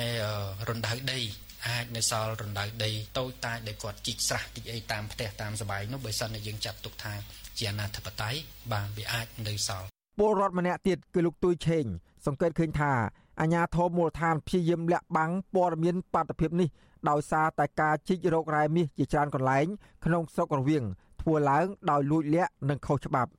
[0.68, 1.20] រណ្ដៅដី
[1.68, 7.14] អាចនៅសល់រណ្ដៅដីតូចតាចដែលគាត់ជីកស្រះតិចអីតាមផ្ទះតាមសបាយនោះបើសិនតែយើងចាត់ទុកថា
[7.58, 8.38] ជាអនាធិបតេយ្យ
[8.72, 9.86] បានវាអាចនៅសល់
[10.18, 11.84] ពលរដ្ឋម្នាក់ទៀតគឺលោកទួយឆេង
[12.26, 12.92] សង្កេតឃើញថា
[13.40, 16.68] អាញាធមមូលដ្ឋានព្យាយាមលាក់បាំងព័ត៌មានបាតុភិបនេះ
[17.10, 19.66] ដោយសារតែការជីករករ៉ែមាសជាច្រើនកន្លែង
[20.04, 20.84] ក្នុងស្រុករវៀង
[21.22, 23.30] ធ្វើឡើងដោយលួចលាក់និងខុសច្បាប់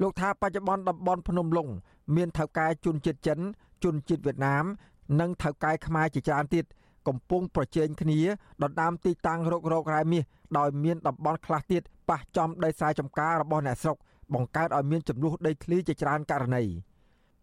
[0.00, 1.68] លោកថាបច្ចុប្បន្នតំបន់ភ្នំឡុង
[2.16, 3.38] មានថៅកែជនជាតិចិន
[3.84, 4.64] ជនជាតិវៀតណាម
[5.20, 6.64] និងថៅកែខ្មែរជាច្រើនទៀត
[7.08, 8.20] កំពុងប្រជែងគ្នា
[8.62, 10.24] ដណ្ដើមទីតាំងរករករ៉ែមាស
[10.58, 13.96] ដោយមានតំបន់ខ្លះទៀតប៉ះចំដីស្រែចម្ការរបស់អ្នកស្រុក
[14.34, 16.62] បង្កើតឲ្យមានចំនួនដីធ្លីជាច្រើនករណី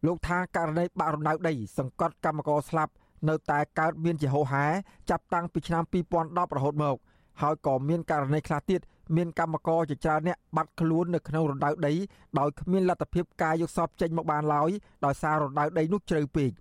[0.06, 2.94] លោកថាករណីបាក់រណ្ដៅដី សង្កត់កម្មករស្លាប់
[3.30, 4.66] នៅតែកើតមានជាហូរហែ
[5.10, 5.84] ចាប់តាំងពីឆ្នាំ
[6.20, 6.96] 2010រហូតមក
[7.42, 8.82] ហើយក៏មានករណីខ្លះទៀត
[9.16, 11.94] មានកម្មករជាច្រើនអ្នកបាត់ខ្លួននៅក្នុងរណ្ដៅដី
[12.40, 14.70] ដោយគ្មានលទ្ធភាពការយកសពចេញមកបានឡើយ
[15.06, 16.52] ដោយសាររណ្ដៅដីនោះជ្រៅពេក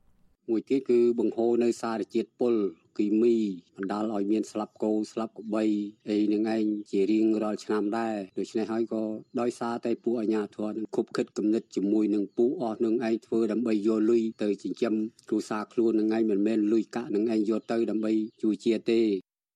[0.49, 2.55] មួយទៀតគឺបង្ហូរនៅសារជាតិពុល
[2.99, 3.35] គីមី
[3.77, 5.65] បណ្ដាលឲ្យមានស្លាប់គោស្លាប់ក្របី
[6.09, 9.03] អីនឹងឯងជារៀងរាល់ឆ្នាំដែរដូច្នេះហើយក៏
[9.41, 14.95] ដោយសារតែពួកអាជ្ញាធរនឹងគប់ខិតគំនិតជាមួយនឹងពូអស់នឹងឯងធ្វើដើម្បីយកលុយទៅចិញ្ចឹម
[15.29, 19.01] គ្រួសារខ្លួននឹងឯងមិនមែនលុយកាក់នឹងឯងយកទៅដើម្បីជួយជាតិទេ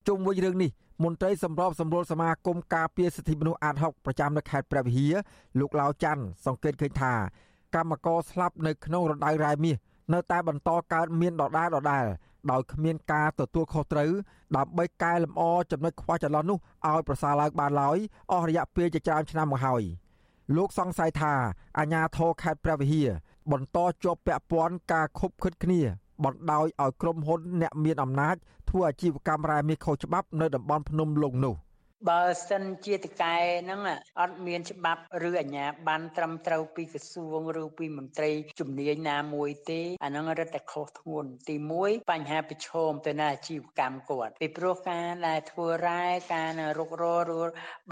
[0.09, 0.71] ជុំវិញរឿងនេះ
[1.05, 5.15] មន្ត្រីសម្របសម្រួលសមាគមការពារសិទ្ធិមនុស្សអាត60ប្រចាំនៅខេត្តព្រះវិហារ
[5.59, 7.13] លោកឡាវច័ន្ទសង្កេតឃើញថា
[7.75, 9.77] កម្មករស្លាប់នៅក្នុងរណ្ដៅរ៉ែមាស
[10.13, 12.05] នៅតែបន្តកើតមានដដែលដដែល
[12.51, 14.11] ដោយគ្មានការទទួលខុសត្រូវ
[14.57, 17.99] ដើម្បីកែលម្អចំណុចខ្វះចន្លោះនោះឲ្យប្រសើរឡើងបានឡើយ
[18.33, 19.83] អស់រយៈពេលជាច្រើនឆ្នាំមកហើយ
[20.57, 21.35] លោកសង្ស័យថា
[21.79, 23.09] អាញាធរខេត្តព្រះវិហារ
[23.53, 25.81] បន្តជាប់ពាក់ព័ន្ធការខុបខិតគ្នា
[26.25, 28.37] បណ្ដោយឲ្យក្រុមហ៊ុនអ្នកមានអំណាច
[28.69, 31.57] ធ្វើអាជីវកម្មរ៉ែមាសខុសច្បាប់នៅតំបន់ភ្នំលុងនោះ
[32.09, 33.81] បើសិនជាតកែហ្នឹង
[34.21, 46.03] អត់មានច្បាប់ឬអាជ្ញាប័ណ្ណត្រឹមត្រូវពីក្រសួងឬពីមន្ត្រីជំនាញណាមួយទេអាហ្នឹងរឹតតែខុសធ្ងន់ទី1បញ្ហាប្រឈមទៅនឹងអាជីវកម្មគាត់ពីព្រោះការដែលធ្វើរ៉ែ
[46.35, 47.43] ការរុកររឬ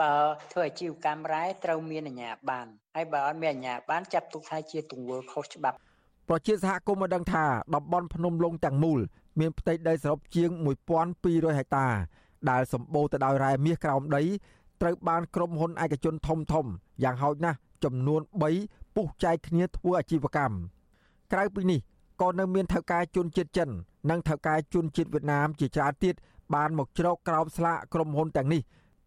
[0.01, 0.15] បើ
[0.53, 5.79] ធ្វើអាជីវកម្មរ៉ែត្រូវមានអាជ្ញាប័ណ្ណហើយបើអត់មានអាជ្ញាប័ណ្ណចាប់ទុកថាជាទង្វើខុសច្បាប់
[6.29, 9.01] ប្រជាសហគមន៍បានដឹងថាតំបន់ភ្នំលុងទាំងមូល
[9.41, 10.51] មានផ្ទៃដីសរុបជាង
[11.05, 11.87] 1200ហិកតា
[12.51, 14.23] ដែលសម្បូរទៅដោយរ៉ែមាសក្រោមដី
[14.81, 16.67] ត្រូវបានក្រុមហ៊ុនឯកជនធំធំ
[17.03, 18.21] យ៉ាងហោចណាស់ចំនួន
[18.59, 20.57] 3ពុះចែកគ្នាធ្វើអាជីវកម្ម
[21.33, 21.81] ក្រៅពីនេះ
[22.21, 23.69] ក៏នៅមានថៅកែជនជាតិចិន
[24.11, 26.15] និងថៅកែជនជាតិវៀតណាមជាច្រើនទៀត
[26.55, 28.63] បានមកជ្រកក្រោមស្លាកក្រុមហ៊ុនទាំងនេះ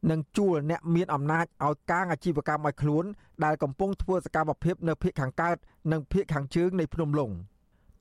[0.10, 3.06] និងជួលអ្នកមានអំណាចឲ្យកាងអាជីវកម្មឲ្យខ្លួន
[3.44, 5.58] ដែលកំពុងធ្វើសកម្មភាពនៅភូមិខាងកើត
[5.92, 7.32] និងភូមិខាងជើងនៃភ្នំលុង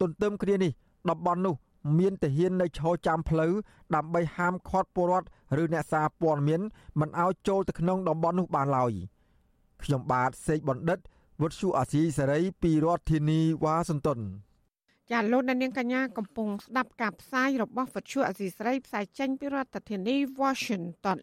[0.01, 0.73] ទន្ទឹមគ្នានេះ
[1.11, 1.55] តំបន់នោះ
[1.99, 3.53] មានទាហាននៅឈរចាំផ្លូវ
[3.95, 5.29] ដើម្បីហាមឃាត់ពលរដ្ឋ
[5.63, 6.61] ឬអ្នកសារព័ត៌មាន
[7.01, 8.93] មិនឲ្យចូលទៅក្នុងតំបន់នោះបានឡើយ
[9.83, 10.99] ខ្ញុំបាទសេកបណ្ឌិត
[11.41, 14.21] វុទ្ធុអាស៊ីសេរីពីរដ្ឋធានីវ៉ាស៊ីនតោន
[15.11, 21.19] ចាលោកនាងកញ្ញាកំពុងស្ដាប់ការផ្សាយរបស់វិទ្យុអសីស្រីផ្សាយចេញពីរដ្ឋធានី Washington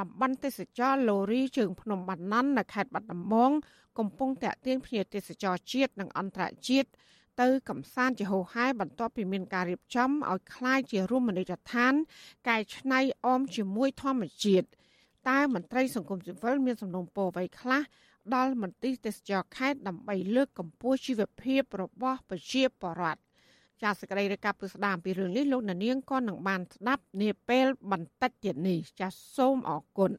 [0.00, 3.50] តំបន់ទេសចរលូរីជើងភ្នំបាណន់នៅខេត្តបាត់ដំបង
[3.98, 6.88] កំពុងតាក់ទាញភ្ញៀវទេសចរជាតិនិងអន្តរជាតិ
[7.40, 11.94] ទៅកំសាន្តជាហូហែបន្ទាប់ពីមានការរៀបចំឲ្យคล้ายជារមណីយដ្ឋាន
[12.48, 14.66] កែច្នៃអមជាមួយធម្មជាតិ
[15.28, 17.82] តើមន្ត្រីសង្គមស៊ីវិលមានសំណុំពរអ្វីខ្លះ
[18.34, 23.20] ដល់មន្ទីរទេសចរខេត្តដើម្បីលើកកម្ពស់ជីវភាពរបស់ប្រជាពលរដ្ឋ
[23.83, 30.11] ចាសសេចក្តីរាយការណ៍ពីស្ដាមពីរឿងនេះលោកនាងក៏នឹងបានស្ដាប់នាពេលបន្តិចទៀតនេះចាសសូមអរគុណ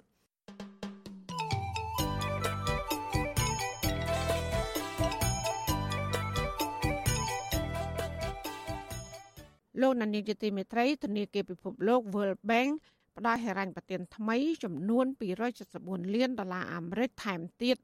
[9.80, 12.70] លោកនានីជាទីមេត្រីធនាគារពិភពលោក World Bank
[13.18, 15.06] ផ្ដល់ហិរញ្ញប្បទានថ្មីចំនួន
[15.60, 17.76] 274លានដុល្លារអាមេរិកថែមទៀត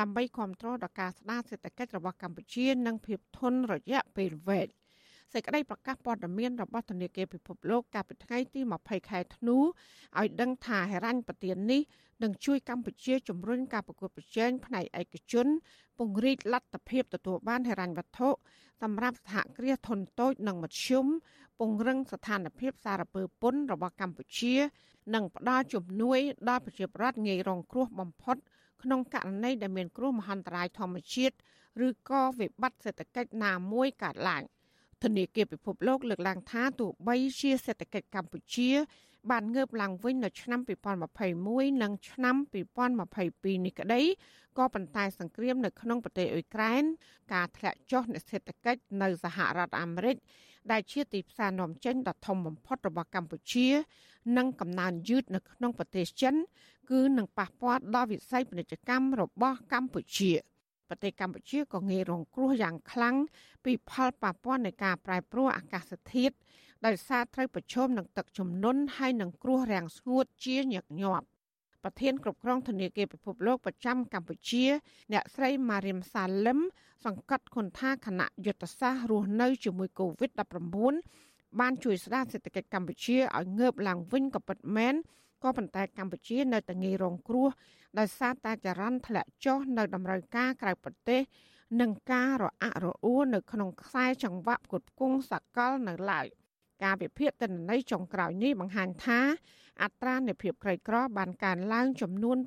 [0.00, 4.68] ដើម្បីគ្រប់គ្រងដល់ការស្ដារសេដ្ឋកិច្ចរបស់កម្ពុជា និងភាពធន់រយៈពេលវែង
[5.32, 11.82] សេចក្តីប្រកាសព័ត៌មានរបស់ធនាគារពិភពលោកកាលពីថ្ងៃទី20ខែធ្នូឲ្យដឹងថាហិរញ្ញប្បទាននេះ
[12.22, 15.46] នឹងជួយកម្ពុជាជំរុញការប្រកួតប្រជែងផ្នែកឯកជន
[15.98, 18.28] ពង្រីកលទ្ធភាពទទួលបានហិរញ្ញវត្ថុ
[18.82, 21.06] សម្រាប់សហគ្រាសធុនតូចនិងមធ្យម
[21.58, 24.54] ពង្រឹងស្ថានភាពសារពើពន្ធរបស់កម្ពុជា
[25.14, 28.36] និងផ្ដល់ជំនួយដល់ប្រជាពលរដ្ឋងាយរងគ្រោះបំផុត
[28.82, 31.34] ក្នុងករណីដែលមានគ្រោះមហន្តរាយធម្មជាតិ
[31.86, 34.42] ឬក៏វិបត្តិសេដ្ឋកិច្ចណាមួយកើតឡើង
[35.04, 38.70] ធនាគារពិភពលោកលើកឡើងថាទោះបីជាសេដ្ឋកិច្ចកម្ពុជា
[39.30, 40.60] បានងើបឡើងវិញនៅឆ្នាំ
[41.20, 42.36] 2021និងឆ្នាំ
[42.94, 44.02] 2022នេះក្តី
[44.58, 46.84] ក៏ប៉ុន្តែសង្គ្រាមនៅក្នុងប្រទេសអ៊ុយក្រែន
[47.32, 50.16] ការធ្លាក់ចុះនៃសេដ្ឋកិច្ចនៅសហរដ្ឋអាមេរិក
[50.72, 53.68] ដែលជាទីផ្សារនាំចេញដ៏ធំបំផុតរបស់កម្ពុជា
[54.36, 56.34] និងកំណើនយឺតនៅក្នុងប្រទេសចិន
[56.90, 60.32] គឺនឹងប៉ះពាល់ដល់វិស័យពាណិជ្ជកម្មរបស់កម្ពុជា
[60.88, 63.16] ប្រទេសកម្ពុជាក៏ងាយរងគ្រោះយ៉ាងខ្លាំង
[63.64, 66.34] ពីផលប៉ះពាល់នៃការប្រែប្រួលអាកាសធាតុ
[66.86, 71.26] ដោយសារត្រូវប្រឈមនឹងទឹកជំនន់ហើយនឹងគ្រោះរាំងស្ងួតជាញឹកញាប់
[71.84, 74.64] ប្រធានគ្រប់គ្រងធនាគារពិភពលោកប្រចាំកម្ពុជា
[75.12, 76.58] អ្នកស្រីម៉ារៀមសាលឹម
[77.04, 84.94] សង្កត់គុណថាគណៈយុទ្ធសាស្ត្ររស់នៅជាមួយ COVID-19 បានជួយស្ដារសេដ្ឋកិច្ចកម្ពុជាឲ្យងើបឡើងវិញក៏ពិតមែន
[85.42, 87.48] ក៏ប៉ុន្តែកម្ពុជានៅតែងាយរងគ្រោះ
[87.98, 91.20] ដោយសារតែចរន្តធ្លាក់ចុះនៅតម្រូវការក្រៅប្រទេស
[91.80, 96.26] និងការរអាក់រអួលនៅក្នុងខ្សែចង្វាក់ផ្គត់ផ្គង់សកលនៅឡើយ
[96.84, 99.20] ការវិភាគទិន្នន័យចុងក្រោយនេះបង្ហាញថា
[99.82, 102.38] អត្រានៃភាពក្រីក្រ បានកើនឡើងចំនួន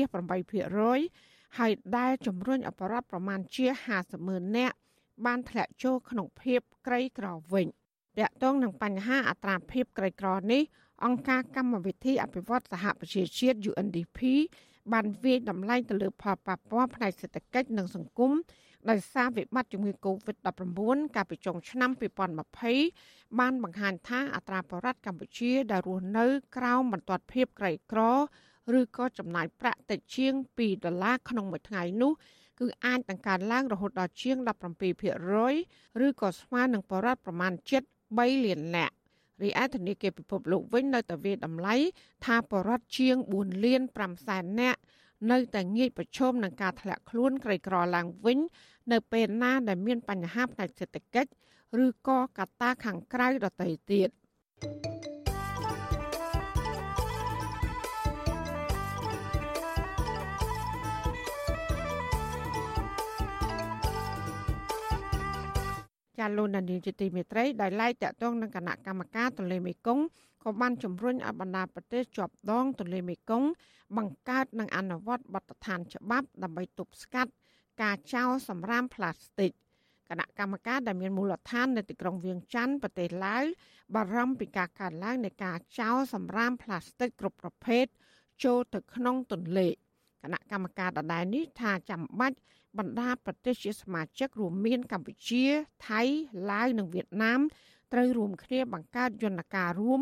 [0.00, 3.66] 2.8%ហើយដែលជំរុញអបរដ្ឋប្រមាណជា
[3.96, 4.76] 50ម៉ឺននាក់
[5.26, 7.66] បានធ្លាក់ចូលក្នុងភាពក្រីក្រវិញ
[8.18, 10.62] តាក់ទងនឹងបញ្ហាអត្រាភាពក្រីក្រនេះ
[11.04, 14.18] អង្គការកម្មវិធីអភិវឌ្ឍសហប្រជាជាតិ UNDP
[14.92, 18.32] បានវាយតម្លៃទៅលើផលប៉ះពាល់ផ្នែកសេដ្ឋកិច្ចនិងសង្គម
[18.90, 21.90] ដោយសារវិបត្តិជំងឺ Covid-19 កាលពីចុងឆ្នាំ
[22.64, 28.00] 2020បានបង្ហាញថាអត្រាបរដ្ឋកម្ពុជាដែលរស់នៅក្រោមបន្ទាត់ភាពក្រីក្រ
[28.78, 32.12] ឬក៏ចំណាយប្រាក់តិចជាង2ដុល្លារក្នុងមួយថ្ងៃនោះ
[32.60, 34.36] គឺអាចបង្កើនឡើងរហូតដល់ជាង
[35.16, 37.82] 17%ឬក៏ស្មើនឹងបរិបទប្រមាណជិត
[38.14, 38.94] 3លាននាក់
[39.42, 41.76] រីឯធនាគារពិភពលោកវិញនៅតែវាតម្លៃ
[42.24, 44.80] ថាបរដ្ឋជាង4លាន5សែននាក់
[45.30, 48.38] នៅតែងាយប្រឈមនឹងការធ្លាក់ខ្លួនក្រីក្រឡើងវិញ
[48.92, 51.30] នៅពេលណាដែលមានបញ្ហាផ្នែកសេដ្ឋកិច្ច
[51.84, 54.08] ឬក៏កត្តាខាងក្រៅដទៃទៀត។។
[66.18, 70.04] ចាលោកនានីជាទីមេត្រីដោយឡែកតកតងនឹងគណៈកម្មការទន្លេមេគង្គ
[70.42, 73.48] ក៏បានជំរុញឲ្យបណ្ដាប្រទេសជាប់ដងទន្លេមេគង្គ
[73.96, 77.30] បង្កើតនិងអនុវត្តបទដ្ឋានច្បាប់ដើម្បីទប់ស្កាត់
[77.82, 79.50] ការចោលសម្រាមផ្លាស្ទិក
[80.08, 83.44] គណៈកម្មការដែលមានមូលដ្ឋាននៅទីក្រុងវៀងច័ន្ទប្រទេសឡាវ
[83.94, 87.86] បារម្ភពីការកើនឡើងនៃការចោលសម្រាមផ្លាស្ទិកគ្រប់ប្រភេទ
[88.44, 89.74] ចូលទៅក្នុងទន្លេគ
[90.32, 92.36] ណៈកម្មការដដែលនេះថាចាំបាច់
[92.78, 95.44] បណ្ដាប្រទេសជាសមាជិករួមមានកម្ពុជា
[95.88, 96.02] ថៃ
[96.50, 97.40] ឡាវនិងវៀតណាម
[97.92, 100.00] ត្រូវរួមគ្នាបង្កើតយន្តការរួម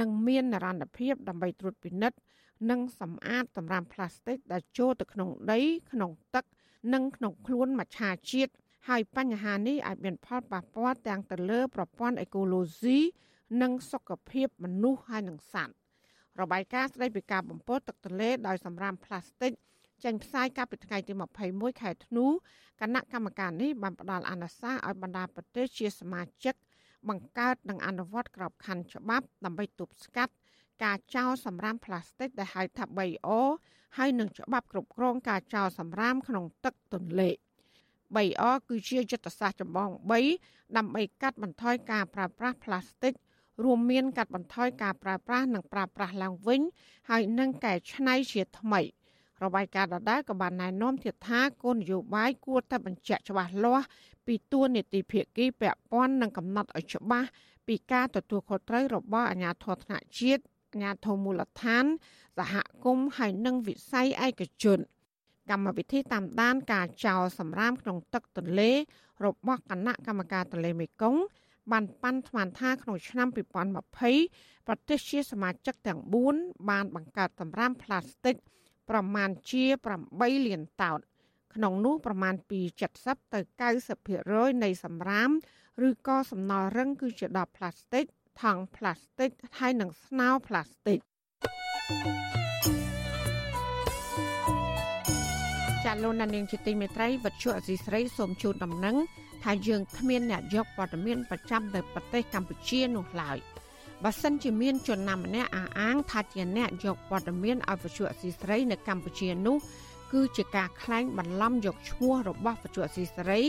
[0.00, 2.18] និងមាននរណភាពដើម្បីត្រួតពិនិត្យ
[2.70, 5.60] និងសម្អាតសម្រាមផ្លាស្ទិកដែលចូលទៅក្នុងដី
[5.92, 6.44] ក្នុងទឹក
[6.94, 8.00] និងក្នុងខ្លួនមច្ឆ
[8.32, 8.52] ជាតិ
[8.88, 12.98] ហើយបញ្ហានេះអាចមានផលប៉ះពាល់ទាំងទៅលើប្រព័ន្ធអេកូឡូស៊ី
[13.62, 15.74] និងសុខភាពមនុស្សហើយនិងសត្វ
[16.40, 19.52] របាយការណ៍ស្តីពីការបំពុលទឹកទន្លេដោយសម្រាមផ្លាស្ទិក
[20.04, 21.12] ចេញផ្សាយកាលពីថ្ងៃទី
[21.46, 22.26] 21ខែធ្នូ
[22.80, 26.54] គណៈកម្មការនេះបានផ្ដល់អនុសាសន៍ឲ្យបណ្ដាប្រទេសជាសមាជិក
[27.08, 30.32] បង្កើតនិងអនុវត្តក្របខ័ណ្ឌច្បាប់ដើម្បីទប់ស្កាត់
[30.84, 33.28] ការចោលសម្រាមផ្លាស្ទិកដែលហៅថា 3O
[33.96, 37.30] ហើយនឹងច្បាប់គ្រប់គ្រងការចោលសម្រាមក្នុងទឹកទន្លេ
[38.16, 39.90] 3R គឺជាយុទ្ធសាស្ត្រចម្បង
[40.32, 43.12] 3ដើម្បីកាត់បន្ថយការប្រើប្រាស់ផ្លាស្ទិក
[43.64, 46.60] រួមមានកាត់បន្ថយការប្រើប្រាស់និងប្រើប្រាស់ឡើងវិញ
[47.10, 48.80] ហើយនឹងកែច្នៃជាថ្មី
[49.44, 53.86] របាយការណ៍ដដែលក៏បានណែនាំទៀតថាគោលនយោបាយគួរតែបញ្ជាក់ច្បាស់លាស់
[54.26, 57.28] ពីទួលនីតិភាគីពាក់ព័ន្ធនិងកំណត់ឲ្យច្បាស់
[57.66, 61.84] ពីការទទួលខុសត្រូវរបស់អាជ្ញាធរថ្នាក់ជាតិអាជ្ញាធរមូលដ្ឋាន
[62.38, 64.78] សហគមន៍ហើយនិងវិស័យឯកជន
[65.50, 68.70] កម្មវិធីតាមដានការចោលសម្រាមក្នុងទឹកទន្លេ
[69.24, 71.22] របស់គណៈកម្មការទន្លេមេគង្គ
[71.72, 73.28] បានប៉ាន់ស្មានថាក្នុងឆ្នាំ
[73.96, 76.00] 2020ប្រទេសជាសមាជិកទាំង
[76.34, 78.36] 4បានបង្កើតសម្រាមផ្លាស្ទិក
[78.92, 79.64] ប្រមាណជា
[80.06, 81.00] 8លានតោន
[81.54, 82.60] ក្នុងនោះប្រមាណពី
[82.96, 83.40] 70ទៅ
[84.00, 85.30] 90%នៃសម្រាម
[85.88, 88.04] ឬក៏សំណល់រឹងគឺជាដបផ្លាស្ទិក
[88.42, 90.98] ថង់ផ្លាស្ទិកហើយនិងស្នោផ្លាស្ទិក
[95.84, 98.96] ចាលោកនាងជាទីមេត្រីវັດជុអសីស្រីសូមជូនដំណឹង
[99.44, 103.38] ថាយើងគ្មានអ្នកយកព័ត៌មានប្រចាំនៅប្រទេសកម្ពុជានោះឡើយ
[104.04, 109.56] បើសិនជាមានជនណាម្នាក់អះអាងថាជាអ្នកយកព័ត៌មានឲ្យវិទ្យុអសីស្រីនៅកម្ពុជានោះ
[110.12, 113.40] គឺជាការក្លែងបន្លំយកឈ្មោះរបស់វិទ្យុអសីស្រី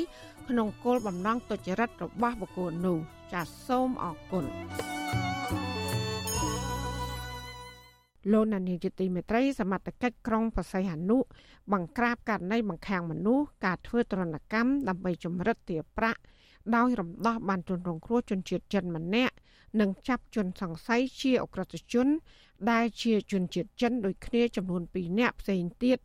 [0.50, 2.98] ក្នុងគោលបំណងទុច្ចរិតរបស់បុគ្គលនោះ
[3.34, 4.46] ចាសសូមអរគុណ
[8.32, 11.18] លោកនានីជាទីមេត្រីសមត្ថកិច្ចក្រុងបរសៃហនុ
[11.74, 16.20] បង្ក្រាបករណីបង្ខាំងមនុស្សការធ្វើទរណកម្មដើម្បីចម្រិតទារប្រាក់
[16.76, 19.36] ដោយរំដោះបានជនរងគ្រោះជនជាតិចិនម្នាក់
[19.80, 22.08] និងចាប់ជនសង្ស័យជាអក្រិតជន
[22.72, 25.98] ដែលជាជនជាតិចិនដូចគ្នាចំនួន2នាក់ផ្សេងទៀត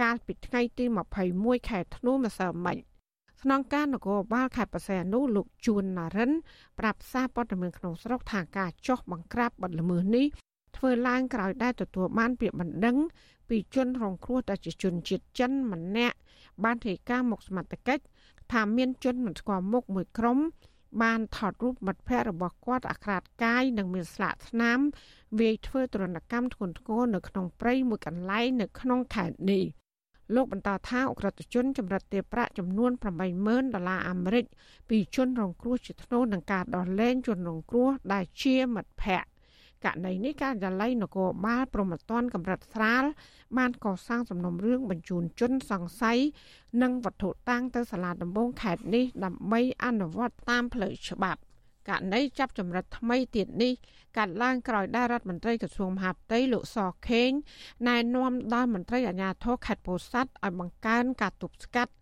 [0.00, 0.84] កាលពីថ្ងៃទី
[1.26, 2.76] 21ខែធ្នូម្សិលមិញ
[3.42, 6.32] ស្នងការនគរបាលខេត្តបរសៃអនុលោកជួនណារិន
[6.78, 10.26] ប្រាប់សារព័ត៌មានក្នុងស្រុកថាការចោះបង្ក្រាបបទល្មើសនេះ
[10.76, 12.96] ធ្វើឡើងក្រោយដែលទទួលបានពាក្យបណ្ដឹង
[13.48, 16.16] ពីជនរងគ្រោះដែលជាជនជាតិចិនម្នាក់
[16.64, 18.02] បានធ្វើការមកសមត្ថកិច្ច
[18.52, 20.38] ថាមានជនមិនស្គាល់មុខមួយក្រុម
[21.02, 24.80] បានថតរូបមិត្តភ័ក្តិរបស់គាត់អាក្រាតកាយនិងមានស្លាកស្នាម
[25.40, 29.64] វាយធ្វើទរណកម្មធ្ងន់ធ្ងរនៅក្នុងព្រៃមួយកន្លែងនៅក្នុងខេត្តនេះ
[30.34, 32.90] លោកបន្តថាអក្រិតជនចម្រិតទារប្រាក់ចំនួន
[33.32, 34.44] 80000ដុល្លារអាមេរិក
[34.88, 39.29] ពីជនរងគ្រោះជាធ្នូនឹងការដោះលែងជនរងគ្រោះដែលជាមិត្តភ័ក្តិ
[39.84, 43.04] ករណីនេះការចល័យនគរបាលព្រមត្តនកម្រិតស្រាល
[43.58, 46.18] បានកសាងសំណុំរឿងបញ្ជូនជនសង្ស័យ
[46.82, 51.40] និងវត្ថុតាំងទៅសាលាដំបងខេត្តនេះដើម្បីអនុវត្តតាមផ្លូវច្បាប់
[51.88, 53.72] ករណីចាប់ចម្រិតថ្មីទៀតនេះ
[54.16, 57.30] កាត់ឡើងក្រោយដែលរដ្ឋមន្ត្រីក្រសួងមហាផ្ទៃលោកសខេង
[57.88, 61.92] ណែនាំដល់មន្ត្រីអាជ្ញាធរខេត្តពោធិ៍សាត់ឲ្យបង្កើនការទប់ស្កាត់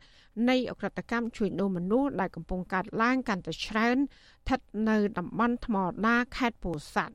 [0.48, 7.14] នៃអក្រិតកម្មជួយដូរមនុស្សដែលកំពុងកើតឡើងកាន់តែច្រើនស្ថិតនៅតំបន់ថ្មដាខេត្តពោធិ៍សាត់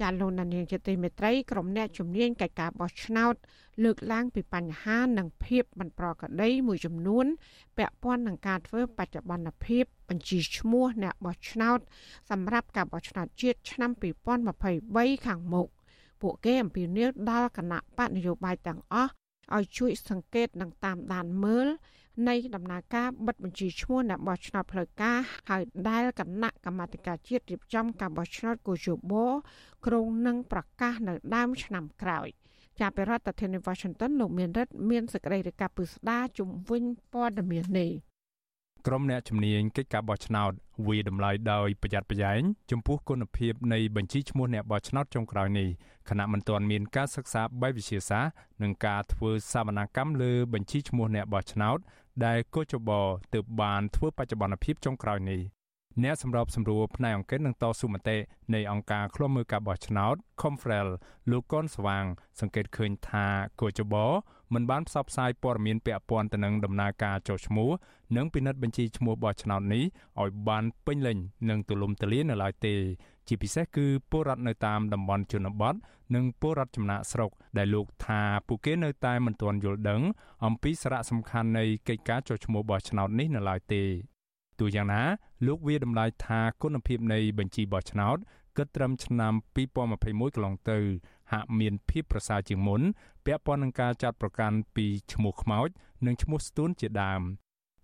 [0.00, 3.34] ចាលោកនានីជាទីមេត្រីក្រុមអ្នកជំនាញកិច្ចការបោះឆ្នោត
[3.84, 7.26] លើកឡើងពីបញ្ហានិងភាពមិនប្រក្រតីមួយចំនួន
[7.78, 11.78] ពាក់ព័ន្ធនឹងការធ្វើបច្ចុប្បន្នភាពបញ្ជីឈ្មោះអ្នកបោះឆ្នោត
[12.30, 13.90] សម្រាប់ការបោះឆ្នោតជាតិឆ្នាំ
[14.58, 15.66] 2023ខាងមុខ
[16.22, 19.12] ពួកគេអំពាវនាវដល់គណៈបកនយោបាយទាំងអស់
[19.54, 21.68] ឲ្យជួយសង្កេតនិងតាមដានមើល
[22.28, 25.18] នៃដំណើរការបិទបញ្ជីឈ្មោះអ្នកបោះឆ្នោតផ្លូវការ
[25.50, 29.14] ហើយដែលគណៈកម្មាធិការជាតិរៀបចំការបោះឆ្នោតកោជប
[29.86, 32.28] ក្រុងនឹងប្រកាសនៅដើមឆ្នាំក្រោយ
[32.80, 37.92] ចាប់ពីរដ្ឋធានី Washington លោកមានរិទ្ធមានសេចក្តីរាយការណ៍ពឹស្ដាជំវិញព័ត៌មាននេះ
[38.86, 40.52] ក្រុមអ្នកជំនាញកិច្ចការបោះឆ្នោត
[40.88, 45.68] វាតម្លៃដោយប្រយ័ត្នប្រយែងចំពោះគុណភាពនៃបញ្ជីឈ្មោះអ្នកបោះឆ្នោតចុងក្រោយនេះ
[46.08, 51.78] ខណៈមិនទាន់មានការសិក្សាបែបវិទ្យាសាស្ត្រនិងការធ្វើសវនកម្មលើបញ្ជីឈ្មោះអ្នកបោះឆ្នោត
[52.24, 52.90] ដែលកោជប
[53.34, 55.40] ទើបបានធ្វើបច្ចុប្បន្នភាពចុងក្រោយនេះ
[56.04, 58.16] អ្នកសម្របសម្រួលផ្នែកអង្គការនឹងតស៊ូមតិ
[58.54, 60.88] នៃអង្គការឃ្លាំមើលការបោះឆ្នោត Confrel
[61.30, 62.04] លោកកុនស្វាង
[62.40, 63.26] សង្កេតឃើញថា
[63.60, 63.94] កោជប
[64.54, 67.70] មិនបានផ្សព្វផ្សាយព័ត៌មានពាក់ព័ន្ធទៅនឹងដំណើរការចុះឈ្មោះ
[68.16, 69.84] និងពិនិត្យបញ្ជីឈ្មោះបោះឆ្នោតនេះ
[70.22, 72.74] ឲ្យបានពេញលេញនិងទូលំទូលាយនៅឡើយទេ
[73.28, 75.74] ជាពិសេសគឺពលរដ្ឋនៅតាមតំបន់ជនបទ
[76.14, 80.00] និងពលរដ្ឋចំណាក់ស្រុកដែលលោកថាពួកគេនៅតែមិនទាន់យល់ដឹង
[80.44, 83.82] អំពីសារៈសំខាន់នៃកិច្ចការចុះឈ្មោះបោះឆ្នោតនេះនៅឡើយទេ
[84.60, 85.02] ទោះយ៉ាងណា
[85.46, 88.16] លោកវាតម្លៃថាគុណភាពនៃបញ្ជីបោះឆ្នោត
[88.56, 90.78] គិតត្រឹមឆ្នាំ2021កន្លងទៅ
[91.32, 92.80] ហាក់មានភាពប្រសើរជាងមុន
[93.24, 95.68] ពាក់ព័ន្ធនឹងការចាត់ប្រកាន់ពីឈ្មោះខ្មោច
[96.06, 97.22] និងឈ្មោះស្ទួនជាដើម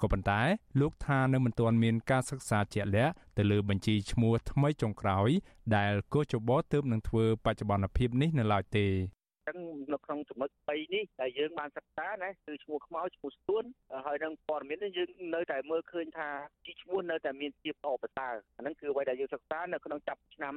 [0.03, 0.41] ក៏ប៉ុន្តែ
[0.81, 5.29] លោកថានៅមិនទាន់មានការសិក្សាជាក់លាក់ទៅលើបញ្ជីឈ្មោះថ្មីចុងក្រោយ
[5.77, 8.87] ដែលកោជបទើបនឹងធ្វើបច្ចុប្បន្នភាពនេះនៅឡើយទេ
[9.47, 9.59] ចឹង
[9.93, 13.65] នៅក្នុងចំណុច3នេះដែលយើងបានសិក្សាណាគឺឈ្មោះខ្មោចឈ្មោះស្ទួន
[14.07, 16.31] ហើយនឹងព័ត៌មាននេះយើងនៅតែមើលឃើញថា
[16.67, 20.55] ជីឈ្មោះនៅតែមានភាពល្អប្រសើរអាហ្នឹងគឺអ្វីដែលយើងសិក្សានៅក្នុងចាប់ឆ្នាំ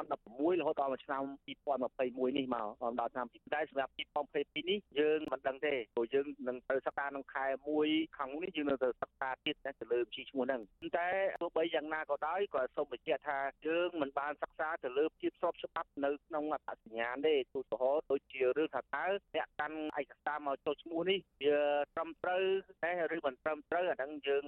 [0.00, 2.66] 2016រហូតដល់ឆ្នាំ2021នេះមក
[3.00, 3.92] ដល់ឆ្នាំតែសម្រាប់
[4.34, 7.46] 2022នេះយើងមិនដឹងទេព្រោះយើងនឹងទៅសិក្សាក្នុងខែ
[7.82, 10.62] 1ខាងមុខនេះយើងនៅទៅសិក្សាទៀតទៅលើជីឈ្មោះហ្នឹង
[10.98, 11.08] តែ
[11.42, 21.58] ទោះបីយ៉ាងណាក៏ដោយក៏សូមបញ្ជាក់ថាយើងមិនបានសិក្សាទៅលើភាពស្របច្បាប់នៅក្នុងអត្តសញ្ញាណទេឧទាហរណ៍ដូចជារឿងថាតើអ្នកកាន់ឯកសារមកចុះឈ្មោះនេះវា
[21.94, 22.42] ត្រឹមត្រូវ
[22.84, 24.44] ទេឬមិនត្រឹមត្រូវអាហ្នឹងយើង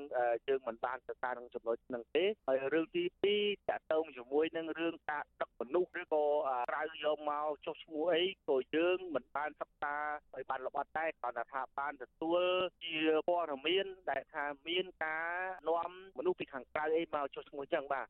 [0.49, 6.25] យើងមិនបានសិក្សាក្នុងចំណុចហ្នឹងទេហើយរឿងទី2តកតងជាមួយនឹងរឿងការដឹកមនុស្សឬក៏
[6.71, 9.95] ក្រៅយកមកចុះឈ្មោះអីក៏យើងមិនបានសិក្សា
[10.35, 12.43] ឲ្យបានល្អតែគ្រាន់តែថាបានទទួល
[12.85, 12.97] ជា
[13.29, 15.29] ព័ត៌មានដែលថាមានការ
[15.69, 18.07] នាំមនុស្សពីខាងក្រៅអីមកចុះឈ្មោះចឹងបាទ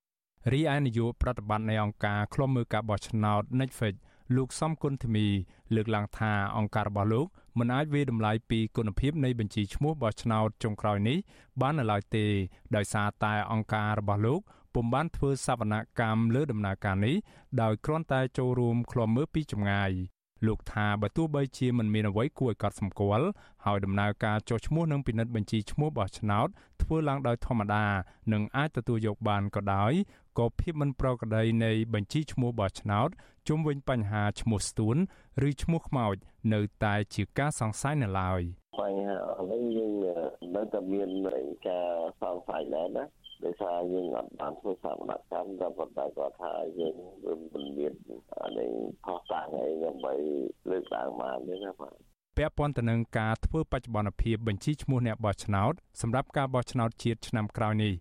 [0.53, 3.95] រីឯនាយកប្រតិបត្តិនៃអង្គការឃ្លាំមើលការបោះឆ្នោត Netflix
[4.37, 5.27] លោកសំគុណធីមី
[5.75, 7.27] លើកឡើងថាអង្គការរបស់លោក
[7.59, 11.19] មិនអាចវាតម្លៃពីគុណភាពនៃបញ្ជីឈ្មោះបោះឆ្នោតចុងក្រោយនេះ
[11.61, 12.27] បាននៅឡើយទេ
[12.77, 14.41] ដោយសារតែអង្គការរបស់លោក
[14.75, 17.17] ពុំបានធ្វើសវនកម្មលើដំណើរការនេះ
[17.63, 19.93] ដោយគ្រាន់តែចូលរួមឃ្លាំមើលពីចម្ងាយ
[20.47, 23.27] លោកថាបើទោះបីជាមិនមានអ្វីគួរឲ្យកត់សម្គាល់
[23.65, 26.49] ហើយដំណើរការចុះឈ្មោះនិងពិនិត្យបញ្ជីឈ្មោះបោះឆ្នោត
[26.83, 27.87] ធ្វើឡើងដោយធម្មតា
[28.33, 29.93] និងអាចទទួលយកបានក៏ដោយ
[30.39, 33.09] ក៏ភាពមិនប្រក្រតីនៃបញ្ជីឈ្មោះបោះឆ្នោត
[33.49, 34.97] ជុំវិញបញ្ហាឈ្មោះស្ទួន
[35.49, 36.17] ឬឈ្មោះខ្មោច
[36.55, 38.43] នៅតែជាការសង្ស័យនៅឡើយ
[38.81, 39.17] បញ្ហា
[39.51, 39.93] នេះយើង
[40.57, 41.09] នៅតែមាន
[41.69, 41.89] ការ
[42.23, 43.05] សង្ស័យដែរណា
[43.45, 46.95] ដោយសារយើងអត់បានធ្វើសកម្មកម្មតែប៉ុន្តែគាត់ថាយើង
[47.53, 47.93] មិនមាន
[48.59, 48.73] នេះ
[49.07, 50.15] ខុសតាំងអីដើម្បី
[50.71, 51.95] លើកឡើងមកនេះណាបាទ
[52.37, 57.95] ពាក់ព័ន្ធទៅនឹងការធ្វើបច្ចុប្បន្នភាពបញ្ជីឈ្មោះអ្នកបោះឆ្នោតសម្រាប់ការបោះឆ្នោតជាតិឆ្នាំក្រោយនេះ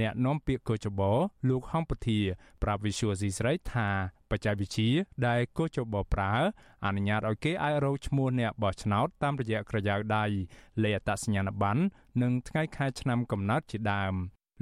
[0.00, 1.12] អ្នកនាំពាក្យកោចបោ
[1.48, 2.18] លោកហំពធា
[2.62, 3.88] ប្រាប់វិសុយស៊ីស្រីថា
[4.32, 4.90] បច្ចេកវិទ្យា
[5.26, 6.32] ដែលកោចបោប្រើ
[6.86, 10.24] អនុញ្ញាតឲ្យគេអាចរកឈ្មោះអ្នកបោះឆ្នោតតាមរយៈក្រយៅដៃ
[10.82, 11.82] លេខអត្តសញ្ញាណប័ណ្ណ
[12.22, 14.14] និងថ្ងៃខែឆ្នាំកំណើតជាដើម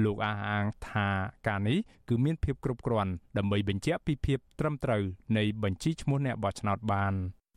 [0.05, 1.09] លោកអះអាងថា
[1.49, 5.03] ការនេះគឺមានភាពគ្រប់គ្រាន់ដើម្បីបញ្ជាក់ពីភាពត្រឹមត្រូវ
[5.39, 7.15] នៃបញ្ជីឈ្មោះអ្នកបោះឆ្នោតបាន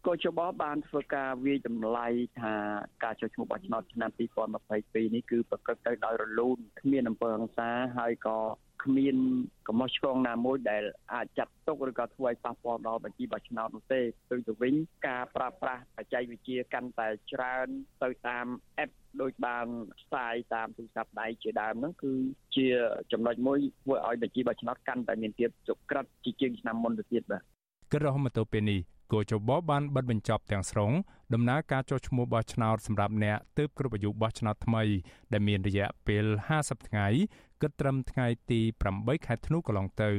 [0.08, 2.08] កោចបោបានធ្វើការវាយតម្លៃ
[2.42, 2.54] ថា
[3.04, 8.38] ការចុះឈ្មោះបោះឆ្នោតឆ្នាំ2022នេះគឺប្រព្រឹត្តទៅដោយរលូនគ្មានអំពើហិង្សាហើយក៏
[8.86, 9.16] គ្មាន
[9.68, 14.76] កំហុសឆ្គងណាមួយដែលអាចចាត់ទុកឬក៏ធ្វើឲ្យប៉ះពាល់ដល់បញ្ជីបោះឆ្នោតនោះទេផ្ទុយទៅវិញ
[15.08, 17.68] ការប្រើប្រាស់បច្ចេកវិទ្យាកាន់តែច្រើន
[18.04, 18.46] ទៅតាម
[18.84, 19.66] app ដូចបាន
[20.02, 22.14] ផ្សាយតាមទូរស័ព្ទដៃជាដើមហ្នឹងគឺ
[22.56, 22.68] ជា
[23.12, 27.42] ចំណុចមួយធ្វើឲ្យបញ្ជីបោះឆ្នោតកាន់តែមានភាពចុក្រិតជាជាងឆ្នាំមុនទៅទៀតបាទ
[27.92, 28.80] គិតរហូតមកទល់ពេលនេះ
[29.14, 30.92] គោចបបានបិទបញ្ចប់ទាំងស្រុង
[31.34, 34.84] ដំណើរការចុះឈ្មោះបោះឆ្នោតសម្រាប់អ្នកទើបគ្រប់អាយុបោះឆ្នោតថ្មី
[35.34, 36.26] ដែលមានរយៈពេល
[36.58, 37.08] 50ថ្ងៃ
[37.64, 38.62] គិតត្រឹមថ្ងៃទី
[38.94, 40.12] 8ខែធ្នូកន្លងទៅ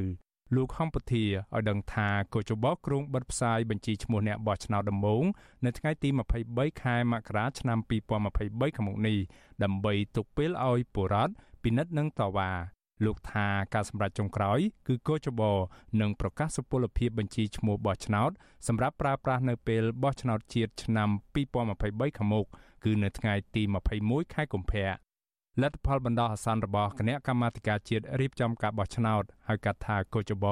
[0.55, 5.23] លោកហំពធាឲ្យដឹងថាកោចបគ្រងបិទផ្សាយបញ្ជីឈ្មោះអ្នកបោះឆ្នោតដំបូង
[5.65, 6.09] នៅថ្ងៃទី
[6.45, 9.17] 23ខែមករាឆ្នាំ2023ខាងមុខនេះ
[9.63, 11.33] ដើម្បីទុកពេលឲ្យបុរដ្ឋ
[11.63, 12.51] ពិនិត្យនិងតវ៉ា
[13.05, 15.41] លោកថាការសម្រេចចុងក្រោយ គឺកោចប
[16.01, 18.31] នឹងប្រកាសសុពលភាពបញ្ជីឈ្មោះបោះឆ្នោត
[18.67, 21.09] សម្រាប់ប្រើប្រាស់នៅពេលបោះឆ្នោតជាតិឆ្នាំ
[21.57, 22.45] 2023ខាងមុខ
[22.83, 23.63] គឺនៅថ្ងៃទី
[23.99, 25.04] 21ខែកុម្ភៈ
[25.61, 30.45] លទ្ធផលបណ្ដោះអាសន្នរបស់គណៈកម្មាធិការជាតិរៀបចំការបោះឆ្នោតហៅកាត់ថាកោចប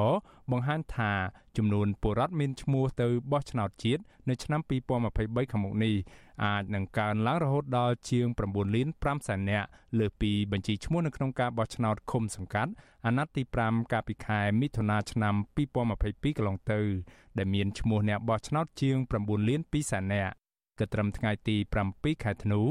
[0.51, 1.11] បង្ហាញថា
[1.57, 5.95] ចំនួនពលរដ្ឋមានឈ្មោះទៅបោះឆ្នោតជាតិនៅឆ្នាំ2023ខាងមុខនេះ
[6.43, 9.67] អាចនឹងកើនឡើងរហូតដល់ជាង9លាន5សែននាក់
[9.99, 12.71] លើពីបញ្ជីឈ្មោះនៅក្នុងការបោះឆ្នោតឃុំសង្កាត់
[13.05, 15.35] អាណត្តិទី5កាលពីខែមិថុនាឆ្នាំ
[15.85, 16.81] 2022កន្លងទៅ
[17.37, 20.33] ដែលមានឈ្មោះអ្នកបោះឆ្នោតជាង9លាន2សែននាក់
[20.79, 21.57] គិតត្រឹមថ្ងៃទី
[21.89, 22.61] 7ខែធ្នូ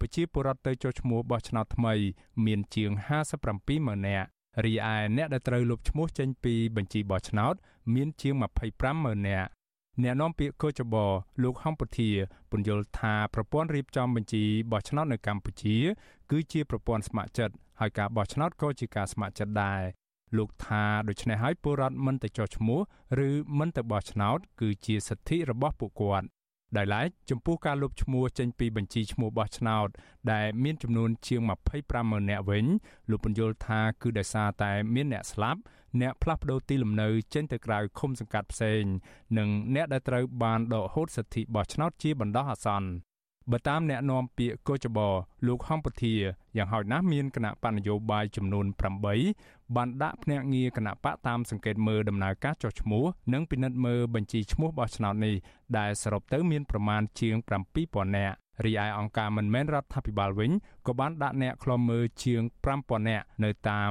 [0.00, 1.94] ប្រជាពលរដ្ឋទៅចុះឈ្មោះបោះឆ្នោតថ្មី
[2.46, 2.90] មានជាង
[3.38, 4.28] 57ម៉ឺននាក់
[4.64, 7.54] រីឯអ្នកដែលត្រូវលុបឈ្មោះចេញពីបញ្ជីបោះឆ្នោត
[7.94, 8.34] មានជាង
[8.68, 9.50] 25ម៉ឺននាក់
[10.02, 10.94] អ្នកនាំពាក្យកោចប
[11.42, 12.10] លោកហំពធា
[12.50, 15.76] ពន្យល់ថាប្រព័ន្ធរៀបចំបញ្ជីបោះឆ្នោតនៅកម្ពុជា
[16.30, 19.82] គឺជាប្រព័ន្ធស្ម័គ្រចិត្តហើយការបោះឆ្នោតក៏ជាការស្ម័គ្រចិត្តដែរ
[20.36, 22.80] លោកថាដូច្នេះហើយពលរដ្ឋមិនទៅចុះឈ្មោះ
[23.26, 26.26] ឬមិនទៅបោះឆ្នោត គឺជាសិទ្ធិរបស់ពួកគាត់
[26.76, 29.88] ដោយឡែកចំពោះការលុបឈ្មោះចេញពីបញ្ជីឈ្មោះបោះឆ្នោត
[30.32, 31.40] ដែលមានចំនួនជាង
[31.76, 32.64] 25ម៉ឺននាក់វិញ
[33.10, 35.60] លោកបញ្យល់ថាគឺដោយសារតែមានអ្នកស្លាប់
[36.00, 38.82] អ្នកផ្លាស់ប្តូរទីលំនៅចេញទៅក្រៅឃុំសង្កាត់ផ្សេង
[39.38, 42.90] និងអ្នកដែលត្រូវបានដកហូតសិទ្ធិបោះឆ្នោតជាបណ្ដោះអាសន្ន
[43.50, 44.98] បើតាមអ្នកនាំពាក្យកោចប
[45.46, 46.14] លោកហំពធា
[46.56, 48.66] យ៉ាងហោចណាស់មានគណៈបញ្ញយោបាយចំនួន
[49.16, 55.34] 8 បានដាក់ភ្នាក់ងារគណៈបកតាមសង្កេតមើលដំណើរការចុះឈ្មោះនិងពិនិត្យមើលបញ្ជីឈ្មោះបោះឆ្នោតនេះ
[55.78, 57.36] ដែលសរុបទៅមានប្រមាណជាង
[57.76, 60.50] 7000នាក់រីឯអង្គការមិនមែនរដ្ឋាភិបាលវិញ
[60.86, 63.90] ក៏បានដាក់អ្នកខ្លំមើលជាង5000នាក់នៅតាម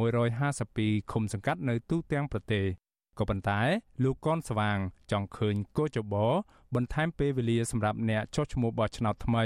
[0.00, 2.66] 1652ឃុំសង្កាត់នៅទូទាំងប្រទេស
[3.18, 3.60] ក៏ប៉ុន្តែ
[4.02, 4.78] លោកកនស្វាង
[5.10, 6.26] ចង់ឃើញកោចបោ
[6.74, 9.44] បន្ថែមពេលវេលាសម្រាប់អ្នកចុះឈ្មោះបោះឆ្នោតថ្មី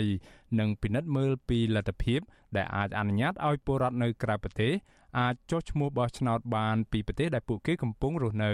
[0.58, 2.20] និងពិនិត្យមើលពីលទ្ធភាព
[2.56, 4.72] ដែលអាចអនុញ្ញាតឲ្យពលរដ្ឋនៅក្រៅប្រទេស
[5.18, 8.52] អាចចុះឈ្មោះបោះឆ្នោតបានពីប្រទេសដែលពួកគេកំពុងរស់នៅ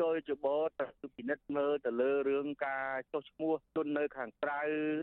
[0.00, 0.46] ចូលជប
[0.80, 0.86] ទៅ
[1.16, 4.60] ពិនិត្យមើលទៅលើរឿងការចុះឈ្មោះជននៅខាងក្រៅ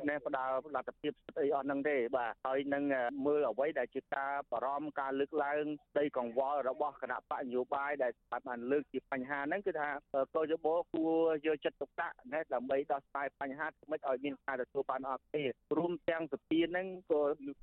[0.09, 2.83] ណែផ្ដាល់លទ្ធភាពស្អីអស់ហ្នឹងទេបាទហើយនឹង
[3.25, 5.65] មើលអ្វីដែលជាការបារម្ភការលើកឡើង
[5.99, 8.11] ដីកង្វល់របស់គណៈបកនយោបាយដែល
[8.47, 9.89] បានលើកជាបញ្ហាហ្នឹងគឺថា
[10.35, 11.13] កោជបគួរ
[11.45, 15.43] យកចិត្តទុកដាក់ណែដើម្បីដោះស្រាយបញ្ហាមិនឲ្យមានការទទួលបានអត់ទេ
[15.77, 17.21] រួមទាំងសភាហ្នឹងក៏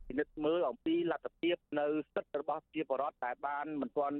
[0.08, 4.16] ពិនិត្យមើលអំពីលទ្ធភាពនៅសិទ្ធិរបស់ជាបរដ្ឋតែបានមិនទាន់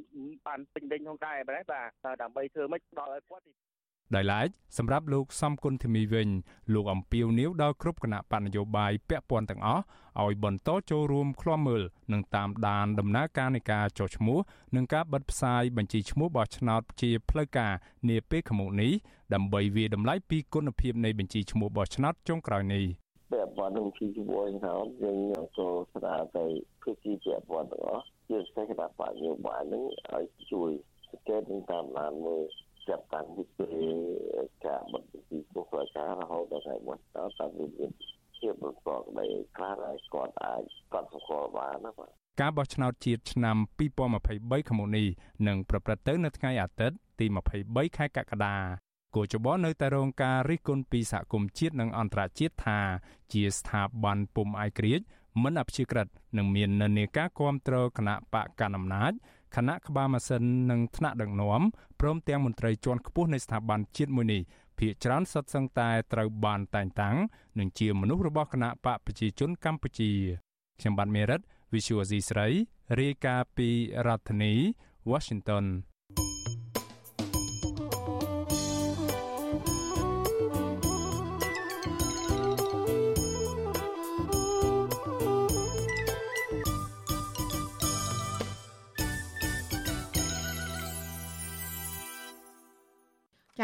[0.47, 3.45] បានពេញលេញផងដែរបាទដើម្បីធ្វើម៉េចដល់ឲ្យគាត់
[4.15, 4.49] ដោយឡែក
[4.79, 6.29] សម្រាប់លោកសំគុណធីមីវិញ
[6.75, 9.83] លោកអំពីវនីវដល់គ្រប់គណៈបញ្ញយោបាយពាក់ព័ន្ធទាំងអស់
[10.23, 11.83] ឲ្យបន្តចូលរួមឃ្លាំមើល
[12.13, 14.39] និងតាមដានដំណើរការនៃការចុះឈ្មោះ
[14.77, 17.73] និងការបិទផ្សាយបញ្ជីឈ្មោះបោះឆ្នោតជាផ្លូវការ
[18.09, 18.93] នាពេលខាងមុខនេះ
[19.35, 22.85] ដើម្បីវាតម្លៃពីគុណភាពនៃបញ្ជីឈ្មោះបោះឆ្នោតចុងក្រោយនេះ
[23.33, 25.19] ពាក់ព័ន្ធនឹងជីវវិញហើយយើង
[25.59, 26.47] ចូលស្ដារទៅ
[26.85, 29.85] គឺជាពាក់ព័ន្ធទាំងអស់ជាពិសេសគណៈបញ្ញយោបាយនឹង
[30.15, 30.71] ឲ្យជួយ
[31.07, 32.45] សង្កេតនិងតាមដានមើល
[32.89, 33.67] ចាប់តាំងពីពេ
[34.43, 37.91] លការបិទពីពុះរាជការរហូតដល់ថ្ងៃមុនតើតាមមាន
[38.39, 40.63] ជាប្រកបដោយខ្លះហើយគាត់អាច
[40.93, 42.11] គាត់ស្គាល់បានណាបាទ
[42.41, 43.57] ការបោះឆ្នោតជាតិឆ្នាំ
[44.19, 45.07] 2023ខាងមុខនេះ
[45.49, 47.27] នឹងប្រព្រឹត្តទៅនៅថ្ងៃអាទិត្យទី
[47.61, 48.57] 23ខែកក្កដា
[49.15, 52.79] គូចបនៅតែរងការរិះគន់ពីសហគមន៍ជាតិនិងអន្តរជាតិថា
[53.33, 55.01] ជាស្ថាប័នពុំអាយក្រិច
[55.43, 56.07] មិនអព្យាក្រឹត
[56.37, 59.13] និងមាននិន្នាការគ្រប់គ្រងគណៈបកកណ្ដាលអំណាច
[59.57, 61.63] គណៈក្បាលម៉ាស៊ីននិងថ្នាក់ដឹកនាំ
[62.01, 64.43] ព្រមទាំងមន្ត្រីជាន់ខ្ពស់នៃស្ថាប័នជាតិមួយនេះ
[64.79, 67.17] ភាគច្រើនសុទ្ធសឹងតែត្រូវបានតែងតាំង
[67.59, 70.11] និងជាមនុស្សរបស់គណៈបកប្រជាជនកម្ពុជា
[70.81, 71.41] ខ្ញុំបាទមេរិត
[71.73, 72.49] Visual C ស្រី
[73.01, 73.69] រាយការណ៍ពី
[74.07, 74.53] រដ្ឋធានី
[75.11, 75.65] Washington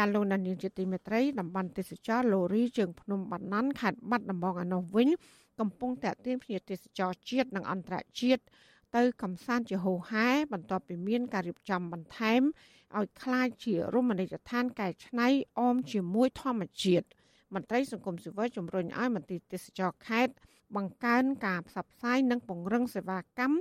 [0.02, 5.08] ាលោកដានៀងជាទីមេត្រីតំបន់ទេសចរលូរីជើងភ្នំបាណាន់ខេត្តបាត់ដំបងឯនោះវិញ
[5.60, 8.42] កំពុងតែទាមភ្ញៀវទេសចរជាតិនិងអន្តរជាតិ
[8.96, 12.42] ទៅកំសាន្តជាហូហែបន្ទាប់ពីមានការរៀបចំបន្ថែម
[12.96, 17.06] ឲ្យคล้ายជារមណីយដ្ឋានកែច្នៃអមជាមួយធម្មជាតិ
[17.54, 20.34] មន្ត្រីសង្គមស៊ីវិលជំរុញឲ្យមន្ទីរទេសចរខេត្ត
[20.75, 23.57] បង្កើនការផ្សព្វផ្សាយនិងពង្រឹងសេវាកម្ម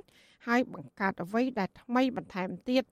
[0.47, 2.85] ហើយបង្កើតអ្វីដែលថ្មីបន្ថែមទៀត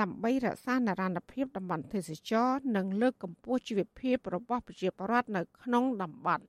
[0.00, 6.44] ដើម្បីរក្សានិរន្តរភាពតំបន់ទេសចរនិងលើកកម្ពស់ជីវភាពរបស់ប្រជាពលរដ្ឋនៅក្នុងតំបន់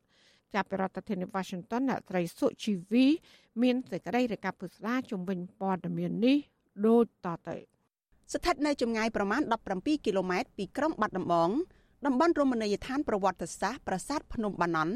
[0.54, 3.06] ចាប់ពីរដ្ឋធានី Washington អ្នកត្រីសុជីវី
[3.62, 6.38] មានសេចក្តីរាយការណ៍ពុស្ដាជំវិញព័ត៌មាននេះ
[6.86, 7.58] ដូចតទៅ
[8.34, 9.42] ស្ថិតនៅចម្ងាយប្រមាណ
[9.74, 11.50] 17គីឡូម៉ែត្រពីក្រុងបាត់ដំបង
[12.06, 14.96] តំបន់រមណីយដ្ឋានប្រវត្តិសាស្ត្រប្រាសាទភ្នំបាណន់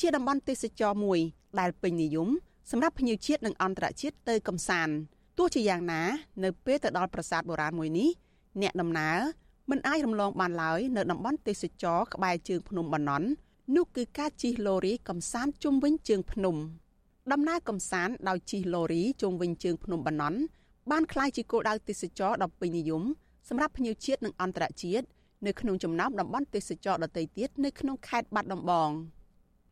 [0.00, 1.20] ជាតំបន់ទេសចរមួយ
[1.60, 2.28] ដែលពេញនិយម
[2.70, 4.94] សម្រាប់ភ្ញៀវជាតិនិងអន្តរជាតិទៅកំសាន្ត
[5.38, 6.02] ទោះជាយ៉ាងណា
[6.44, 8.08] នៅពេលទៅដល់ប្រាសាទបុរាណមួយនេះ
[8.60, 9.18] អ្នកដំណើរ
[9.70, 13.28] មិនអាចរំលងបានឡើយនៅតំបន់ទេសចរក្បែរជើងភ្នំបាណន់
[13.76, 16.56] នោះគឺការជិះឡូរីកំសាន្តជុំវិញជើងភ្នំ
[17.32, 20.38] ដំណើរកំសាន្តដោយជិះឡូរីជុំវិញជើងភ្នំបាណន់
[20.90, 23.02] បានក្លាយជាគោលដៅទេសចរដ៏ពេញនិយម
[23.48, 25.06] សម្រាប់ភ្ញៀវជាតិនិងអន្តរជាតិ
[25.46, 28.90] នៅក្នុងចំណោមតំបន់ទេសចរដទៃទៀតនៅក្នុងខេត្តបាត់ដំបង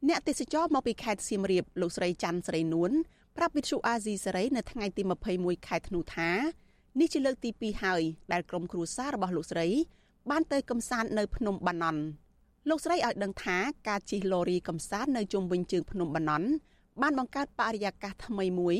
[0.06, 2.92] អ្នកទេសចរមកពីខេត្តសៀមរាបលោកស្រីច័ន្ទស្រីនួន
[3.36, 5.02] ប្រាប់វិទ្យុអាស៊ីសេរីនៅថ្ងៃទី
[5.34, 6.30] 21ខែធ្នូថា
[7.00, 9.66] នេះជាលើកទី2ហើយដែលក្រុមគ្រួសាររបស់លោកស្រី
[10.30, 12.02] បានទៅកំសាន្តនៅភ្នំបាណន់
[12.68, 13.56] លោកស្រីឲ្យដឹងថា
[13.88, 16.48] ការជិះឡូរីកំសាន្តនៅជុំវិញជើងភ្នំបាណន់
[17.02, 18.76] បានបង្កើតបរិយាកាសថ្មីមួយ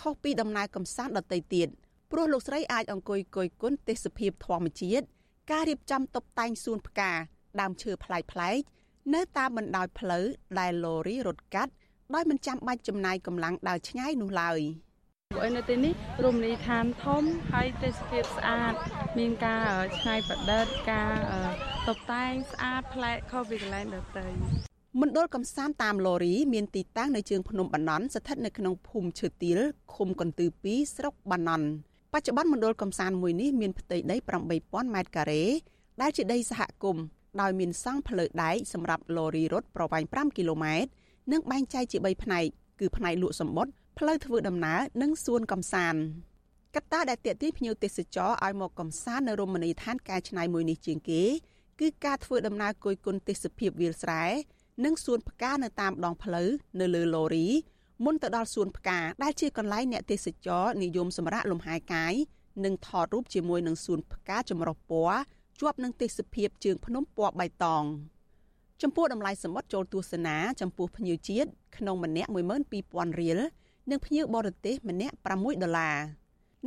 [0.00, 1.68] ខុសពីដំណើរកំសាន្តដទៃទៀត
[2.12, 5.06] ព្រោះលោកស្រីអាចអង្គុយគយគន់ទេសភាពធម្មជាតិ
[5.50, 7.12] ការរៀបចំតុបតែងសួនផ្កា
[7.60, 8.77] ដើមឈើប្លែកៗ
[9.14, 10.24] នៅតាមបណ្ដោយផ្លូវ
[10.58, 11.72] ដែលឡូរីរត់កាត់
[12.14, 14.60] ដោយមិនចាំបាច់ចំណាយកម្លាំងដើរឆ្ងាយនោះឡើយ
[15.34, 15.92] ព្រោះនៅទីនេះ
[16.24, 18.74] រមណីយដ្ឋានធំហើយទេសភាពស្អាត
[19.18, 21.14] មានការឆ្នៃប្រឌិតការ
[21.88, 24.26] តុបតែងស្អាតប្លែកខុសពីកន្លែងដទៃ
[25.00, 29.58] មណ្ឌលកំសាន្តតាមឡូរីមានទីតាំងនៅជើងភ្នំបាណន់ស្ថិតនៅក្នុងភូមិឈើទាល
[29.94, 31.66] ឃុំកន្ទឺ2ស្រុកបាណន់
[32.12, 34.16] បច្ចុប្បន្នមណ្ឌលកំសាន្តមួយនេះមានផ្ទៃដី
[34.56, 35.44] 8000ម៉ែត្រការ៉េ
[36.00, 37.04] ដែលជាដីសហគមន៍
[37.40, 40.90] ដោយមានសង់ផ្លូវដែកសម្រាប់ឡូរីរត់ប្រវែង5គីឡូម៉ែត្រ
[41.32, 42.44] និងបែងចែកជា3ផ្នែក
[42.80, 46.00] គឺផ្នែកលក់សម្បត្តិផ្លូវធ្វើដំណើរនិងសួនកំសាន្ត
[46.76, 51.22] កត្តាដែលទាក់ទាញភ្ញៀវទេសចរឲ្យមកកំសាន្តនៅរមណីយដ្ឋានកែច្នៃមួយនេះជាងគេ
[51.80, 54.24] គឺការធ្វើដំណើរគយគន់ទេសភាពវាលស្រែ
[54.84, 56.48] និងសួនផ្កានៅតាមដងផ្លូវ
[56.80, 57.48] នៅលើឡូរី
[58.04, 62.14] មុនទៅដល់សួនផ្កាដែលជាកន្លែងអ្នកទេសចរនិយមសម្រាកលំហែកាយ
[62.64, 65.18] និងថតរូបជាមួយនឹងសួនផ្កាចម្រុះពណ៌
[65.60, 67.84] ជាប់នឹងទេសភាពជើងភ្នំពណ៌បៃតង
[68.82, 72.30] ចំពោះតម្លៃសមុទ្រចូលទស្សនាចំពោះភ្ញៀវជាតិក្នុងម្នាក់
[72.74, 73.38] 12000រៀល
[73.90, 75.96] និងភ្ញៀវបរទេសម្នាក់6ដុល្លារ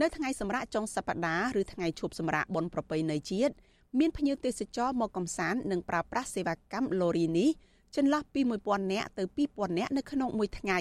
[0.02, 3.54] នៅថ្ងៃសម្រាប់ចុងសប្តាហ៍ឬថ្ងៃឈប់សម្រាកបុណ្យប្រពៃណីជាតិ
[4.00, 7.50] មានភ្ញៀវទេសចរមកកំសាន្តនិងប្រើប្រាស់សេវាកម្មឡូរីនេះ
[7.96, 10.80] ចន្លោះពី1000នាក់ទៅ2000នាក់នៅក្នុងមួយថ្ងៃ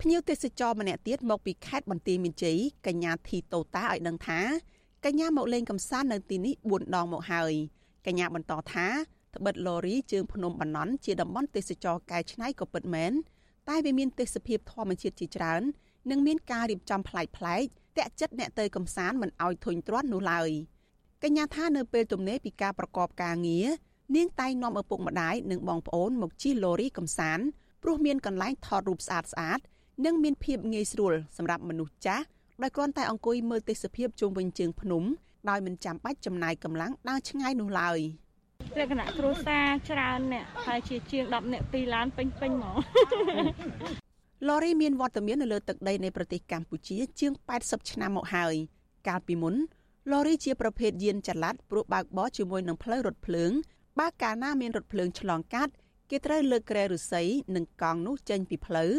[0.00, 4.40] ភ្ញៀវទេសចរម្នាក់ទៀតមកពីខេត្តបន្ទាយមានជ័យកញ្ញាធីតូតាឲ្យដឹងថា
[5.04, 7.52] កញ្ញាមកលេងកំសាន្តនៅទីនេះ4ដងមកហើយ
[8.06, 8.88] កញ្ញាបន្តថា
[9.36, 13.12] ត្បិតឡូរីជើងភ្នំបណ្ណន់ជាតំបន់ទេសចរកែច្នៃក៏ពិតមែន
[13.68, 15.62] តែវាមានទេសភាពធម្មជាតិជាច្រើន
[16.10, 20.50] និងមានការរៀបចំប្លែកៗតាក់ចិត្តអ្នកទៅកំសាន្តមិនឲ្យធុញទ្រាន់នោះឡើយ
[21.22, 23.68] កញ្ញាថានៅពេលទំនេរពីការប្រកបការងារ
[24.16, 27.44] នាងតែងនាំឪពុកម្ដាយនិងបងប្អូនមកជិះឡូរីកំសាន្ត
[27.82, 29.60] ព្រោះមានកន្លែងថតរូបស្អាតស្អាត
[30.04, 32.24] និងមានភាពងាយស្រួលសម្រាប់មនុស្សចាស់
[32.62, 35.02] ដោយគ្រាន់តែអង្គុយមើលទេសភាពជុំវិញជើងភ្នំ
[35.50, 37.98] ដោយមិនចាំបាច់ចំណាយកម្លាំងដើរឆ្ងាយនោះឡើយ
[38.78, 42.76] លក្ខណៈគ្រួសារច្រើនអ្នកហើយជាជាង10អ្នក2ឡានពេញពេញហ្មង
[44.48, 47.32] ឡូរីមានវត្តមាននៅលើទឹកដីនៃប្រទេសកម្ពុជា ជាង
[47.62, 48.54] 80ឆ្នាំមកហើយ
[49.08, 49.54] កាលពីមុន
[50.12, 53.52] ឡូរីជាប្រភេទយានចល័តព្រោះបើកបរជាមួយនឹងផ្លូវរថភ្លើង
[53.98, 55.72] បើកាលណាមានរថភ្លើងឆ្លងកាត់
[56.10, 57.22] គេត្រូវលើកគ្រែឫស្សី
[57.54, 58.90] និងកង់នោះចេញពីផ្លូវ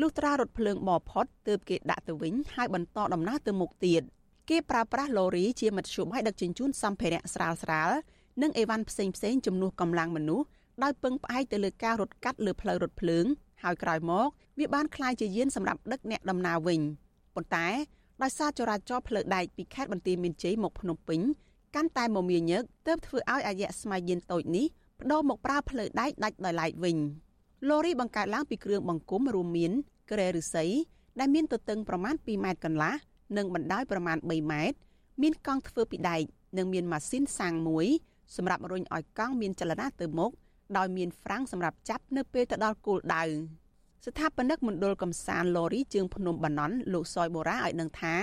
[0.00, 4.02] លុះត្រារថភ្លើងបោផុតទើបគេដាក់ទៅវិញហើយបន្តដំណើរទៅមុខទៀត
[4.50, 7.90] គេប្រើប្រាស់ឡូរីជាមធ្យោបាយដឹកជញ្ជូនសម្ភារៈស្រាលស្រាល
[8.42, 10.46] និងអីវ៉ាន់ផ្សេងផ្សេងចំនួនកម្លាំងមនុស្ស
[10.82, 13.24] ដោយពឹងផ្អែកទៅលើការរត់កាត់លើផ្លូវរថភ្លើង
[13.62, 14.28] ហើយក្រោយមក
[14.58, 16.80] វាបានក្លាយជាយានសម្រាប់ដឹកអ្នកដំណើរវិញ
[17.34, 17.68] ប៉ុន្តែ
[18.22, 21.20] ដោយសារចរាចរណ៍ផ្លូវដែកពីខេត្តបន្ទាយមានជ័យមកភ្នំពេញ
[21.74, 24.66] កាន់តែមមាញឹកទើបធ្វើឲ្យអាយៈស្ម័យយានតូចនេះ
[24.98, 26.96] បដូរមកប្រើផ្លូវដែកដាច់ដោយឡែកវិញ។
[27.68, 29.72] ឡូរីបង្កើតឡើងពីគ្រឿងបង្គុំរួមមាន
[30.10, 30.64] គ្រែឫស្សី
[31.18, 32.94] ដែលមានទទឹងប្រមាណ2ម៉ែត្រកន្លះ
[33.36, 34.76] និងបណ្ដោយប្រមាណ3ម៉ែត្រ
[35.22, 36.22] មានកង់ធ្វើពីដែក
[36.58, 37.86] និងមានម៉ាស៊ីនសាំងមួយ
[38.36, 40.30] សម្រាប់រុញឲ្យកង់មានចលនាទៅមុខ
[40.76, 43.24] ដោយមានហ្វ្រាំងសម្រាប់ចាប់នៅពេលទៅដល់គោលដៅ
[44.04, 48.14] ស្ថាបនិកមណ្ឌលកំសាន្តឡូរីជើងភ្នំបាណន់លោកសយបូរ៉ាឲ្យដឹងថា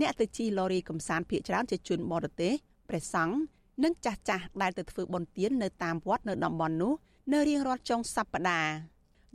[0.00, 2.52] អ្នកទៅជិះឡូរីកំសាន្តភ ieck ច្រើនជាជនបរទេស
[2.88, 3.36] ព្រះសង្ឃ
[3.84, 6.92] និងចាស់ចាស់ដែលទៅធ្វើបុណ្យទាននៅតាមវត្តនៅតំបន់នោះ
[7.32, 8.74] នៅរៀងរាល់ចុងសប្តាហ៍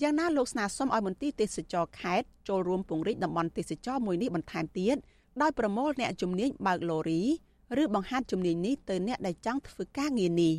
[0.01, 4.97] យ៉ាងណាលោកស្នើសុំឲ្យមន្ទីរទេសចរខេត្តចូលរួមពង្រីកតំបន់ទេសចរមួយនេះបន្ថែមទៀត
[5.41, 7.21] ដោយប្រមូលអ្នកជំនាញបើកឡូរី
[7.81, 10.55] ឬបង្ហាត់ជំនាញនេះទៅអ្នកដែលចង់ធ្វើការងារនេះ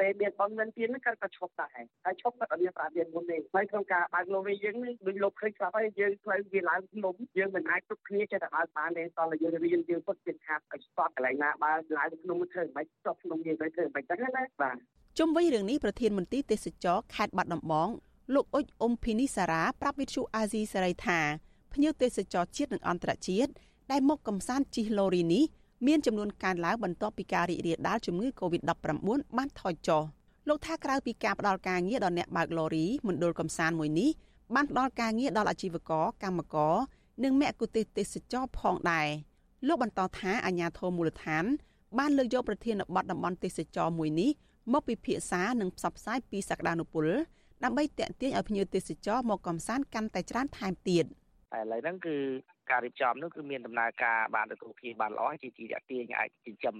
[0.00, 1.70] ពេលមានបងមានទៀនគាត់ក៏ឈប់ដែរ
[2.04, 14.30] ហើយឈប់គាត់អត់មានប្រាជ្ញាមុនទេហើយក្នុងការបើកឡូរីយើងនេះដូចលោកឃើញស្រាប់ហើយយើងផ្លូវវាឡើងភ្នំយើងមិនអាចគ្រប់គ្នាចេះតែបើកបានទេតោះយើងរៀនយើងពុតជាខាត់ឲ្យស្ទាត់កន្លែងណាបើឡើងភ្នំធ្វើមិនចប់ភ្នំយើងទៅធ្វើមិនចឹងណា
[14.62, 14.76] បាទ
[15.18, 17.88] ជុំវិញរឿងនេះប្រធានមន្ទីរទេសចរខេត្តបាត់ដំបង
[18.34, 21.18] លោកអុចអ៊ុំភីនីសារ៉ាប្រាប់វិទ្យុអាស៊ីសេរីថា
[21.72, 23.50] ភ្ញៀវទេសចរជាតិនិងអន្តរជាតិ
[23.90, 25.44] ដែលមកកំសាន្តជិះឡូរីនេះ
[25.86, 28.92] មានចំនួនកើនឡើងបន្ទាប់ពីការរីករាលដាលជំងឺ Covid-19
[29.36, 30.02] បានថយចុះ
[30.48, 34.10] លោកថាក្រៅពីការផ្តល់ការងារដល់អ្នកបើកឡូរីមណ្ឌលកំសាន្តមួយនេះ
[34.54, 36.74] បានផ្តល់ការងារដល់អាជីវករកម្មករ
[37.24, 39.08] និងមគ្គុទ្ទេសក៍ទេសចរផងដែរ
[39.66, 41.44] លោកបន្តថាអាជ្ញាធរមូលដ្ឋាន
[41.98, 44.30] បានលើកយកប្រធានបទតំបន់ទេសចរមួយនេះ
[44.72, 47.06] មកពិភាក្សានិងផ្សព្វផ្សាយពីសក្តានុពល
[47.64, 51.08] ដើម្បីតេទៀងឲ្យភ្ញៀវទេសចរមកកំសាន្តកាន់តែច្រើនថែមទៀតឥ
[51.72, 52.16] ឡូវហ្នឹងគឺ
[52.70, 56.76] ការរៀបចំនោះគឺមានដំណើរការបានទទួលភាពបានល្អជាជាតាក់ទាញអាចចិញ្ចឹម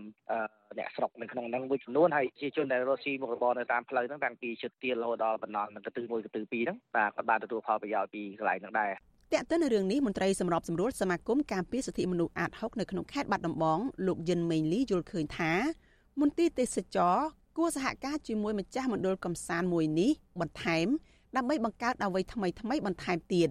[0.78, 8.92] អ្នកស្រុកនៅក្នុងហ្នឹងមួយចំនួនហើយជាជនដែលរស់ស៊ីមុខរបរនៅតាមផ្លូវហ្នឹងតាំងពីជិតទៀលរហូតដល់បណ្ណនឹងកន្ទឺមួយកន្ទឺពីរហ្នឹងបាទគាត់បានទទួលផលប្រយោជន៍ពីកន្លែងហ្នឹងដែរ
[9.32, 15.52] តើទៅនៅរឿងនេះមន្ត្រីសម្របសម្រួលសមាគមការពារសិទ្ធិមនុស្សអាត6នៅក្នុងខេត្តបាត់ដំបងលោកយិនមេងលីយល់ឃើញថា
[16.20, 17.16] មន្ទីរទេសចរ
[17.56, 20.86] គួរសហការជាមួយម្ចាស់មណ្ឌលកំសាន្តមួយនេះបន្ថែម
[21.36, 23.48] ដើម្បីបង្កើតអ្វីថ្មីថ្មីបន្ថែមទៀត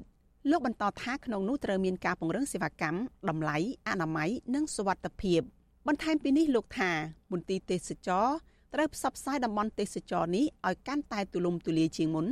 [0.50, 2.98] លោកបន្តថាក្នុងនោះត្រូវមានការពង្រឹងសេវាកម្ម
[3.30, 5.42] តម្លៃអនាម័យនិងសុវត្ថិភាព
[5.88, 6.92] បន្ថែមពីនេះលោកថា
[7.32, 8.28] មន្ទីរទេសចរ
[8.74, 12.28] ត្រូវផ្សព្វផ្សាយតំបន់ទេសចរនេះឲ្យកាន់តែទូលំទូលាយជាងមុន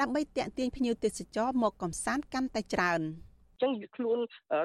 [0.00, 3.00] ដើម្បីទាក់ទាញភ្ញៀវទេសចរមកកំសាន្តកាន់តែច្រើន។
[3.62, 4.18] ចឹងខ្លួន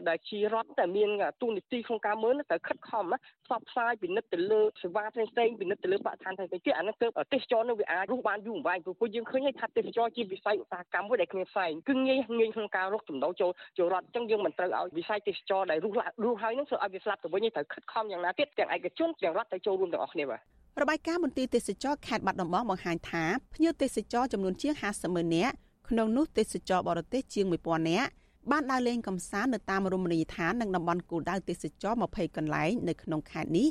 [0.09, 1.09] ដែលជារដ្ឋតែមាន
[1.41, 3.05] ទូនីតិក្នុងការមើលទៅខិតខំ
[3.45, 20.41] ផ្សព្វផ្សាយពិនិត្យទៅលើសេវាផ្សេងផ្សេងពិនិត្យទៅលើបរិស្ថានផ្សេងផ្សេងទៀតអានេះគឺទេសចរនឹងវាអាចរស់បានយូរអង្វែងព្រោះយើងឃើញថាទេសចរជាវិស័យឧស្សាហកម្មមួយដែលគ្មានផ្សែងគឺងាយងាយក្នុងការរកចំណូលចូលចូលរដ្ឋចឹងយើងមិនត្រូវឲ្យវិស័យទេសចរដែលរស់រស់ហើយនឹងធ្វើឲ្យវាស្លាប់ទៅវិញត្រូវខិតខំយ៉ាងណាទៀតទាំងឯកជនទាំងរដ្ឋទៅចូលរួមទាំងអស់គ្នាបាទ
[20.81, 23.23] របាយការណ៍មន្ទីរទេសចរខេត្តបាត់ដំបងបង្ហាញថា
[23.53, 25.55] ភ្ញៀវទេសចរចំនួនជាង50ម៉ឺននាក់
[25.89, 28.09] ក្នុងនោះទេសចរបរទេសជាង1000នាក់
[28.51, 33.67] បានដើរលេងកម្សាន្តនៅតាមរមណីយដ្ឋាននិងតំបន់គោលដៅទេសចរ20កន្លែងនៅក្នុងខេត្តនេះ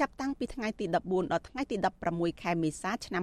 [0.00, 1.76] ចាប់តាំងពីថ្ងៃទី14ដល់ថ្ងៃទី
[2.10, 3.22] 16ខែមេសាឆ្នាំ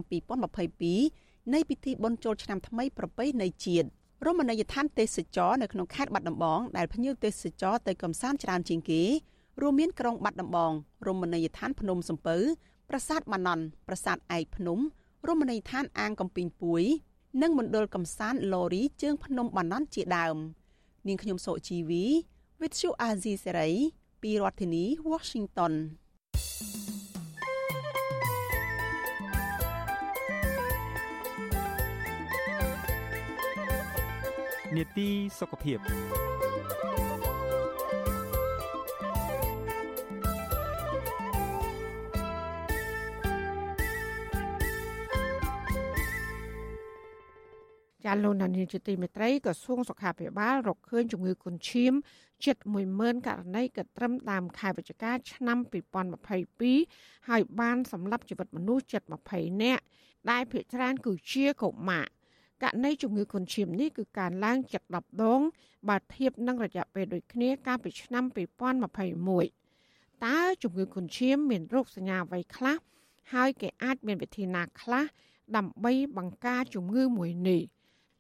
[0.78, 3.88] 2022នៃពិធីបុណ្យចូលឆ្នាំថ្មីប្រពៃណីជាតិ
[4.26, 9.02] រមណីយដ្ឋានទេសចរនៅក្នុងខេត្តបាត់ដំបងដែលភ្ញៀវទេសចរទៅកម្សាន្តច្រើនជាងគេ
[9.62, 10.72] រួមមានក្រុងបាត់ដំបង
[11.08, 12.38] រមណីយដ្ឋានភ្នំសំពៅ
[12.90, 14.80] ប្រាសាទបាណន់ប្រាសាទឯកភ្នំ
[15.28, 16.84] រមណីយដ្ឋានអាងកំពីងពួយ
[17.42, 20.38] និងមណ្ឌលកំសាន្តឡូរីជើងភ្នំបាណន់ជាដើម
[21.08, 22.04] នាងខ្ញុំសូជីវី
[22.60, 23.74] With you Azizi Serai
[24.22, 25.74] ពីរដ្ឋធានី Washington
[34.76, 35.80] នេតិសុខភាព
[48.06, 51.94] ចាលោកនានីជាទីមេត្រីក្រសួងសុខាភិបាលរកឃើញជំងឺគុនឈាម
[52.46, 52.58] ជិត
[52.92, 55.58] 10000ករណីក៏ត្រឹមតាមខែវិច្ឆិកាឆ្នាំ
[56.44, 59.02] 2022ហើយបានសម្លាប់ជីវិតមនុស្សជិត
[59.32, 59.84] 20នាក់
[60.32, 62.08] ដែលភាគច្រើនគឺជាកុមារ
[62.64, 65.42] ករណីជំងឺគុនឈាមនេះគឺការឡើងជិត10ដង
[65.90, 68.24] បើធៀបនឹងរយៈពេលដូចគ្នាកាលពីឆ្នាំ
[69.04, 72.78] 2021តើជំងឺគុនឈាមមានរោគសញ្ញាអ្វីខ្លះ
[73.34, 75.06] ហើយគេអាចមានវិធីណាខ្លះ
[75.56, 77.62] ដើម្បីបង្ការជំងឺមួយនេះ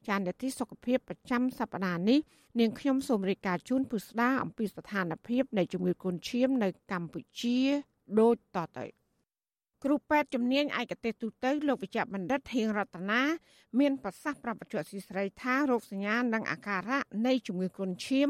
[0.07, 2.19] ចាននទីសុខភាពប្រចាំសប្តាហ៍នេះ
[2.59, 7.59] នាងខ្ញុំសូមរាយការណ៍ជូនពុស្ដាអំពីស្ថានភាពនៃជំងឺគ្រុនឈាមនៅកម្ពុជា
[8.19, 8.85] ដូចតទៅ
[9.83, 13.21] គ្រូពេទ្យជំនាញឯកទេសទូទៅលោកវិជ្ជបណ្ឌិតហៀងរតនា
[13.79, 18.29] មានប្រសាសន៍ប្រាប់បច្ចុប្បន្នស៊ីស្រីថារោគសញ្ញានិងអាការៈនៃជំងឺគ្រុនឈាម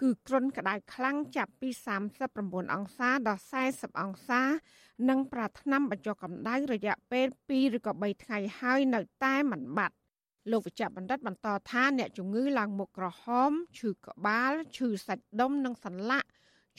[0.00, 1.68] គឺគ្រុនក្តៅខ្លាំងចាប់ពី
[2.20, 4.42] 39អង្សាដល់40អង្សា
[5.08, 9.96] និងប្រាថ្នាបញ្ចុះកម្ដៅរយៈពេល2ឬក៏3ថ្ងៃហើយនៅតែមិនបាត់
[10.50, 16.28] លោកវិជ្ជបណ្ឌិតបន្តថាអ្នកជំងឺឡើងមុខក្រហមឈឺក្បាលឈឺសាច់ដុំនិងសន្លាក់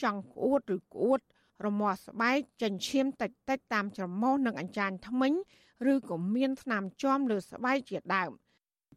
[0.02, 1.20] ចង់ក្អួតឬក្អួត
[1.66, 5.32] រមាស់ស្បែកចិញ្ចៀមតិចតិចតាមច្រមុះនិងអញ្ចាញធ្មេញ
[5.92, 8.30] ឬក៏មានស្នាមជាំលើស្បែកជាដើម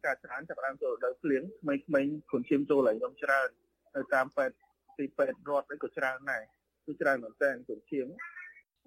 [0.06, 3.48] ការច្រើនចាប់ដើមចូលដល់ភ្លៀងក្មេងៗគ្រុនឈាមចូលឡើងខ្ញុំច្រើន
[3.96, 4.56] នៅតាមពេទ្យ
[4.98, 6.42] ទីពេទ្យរដ្ឋនេះក៏ច្រើនដែរ
[6.86, 8.06] គឺច្រើនមែនតើគ្រុនឈាម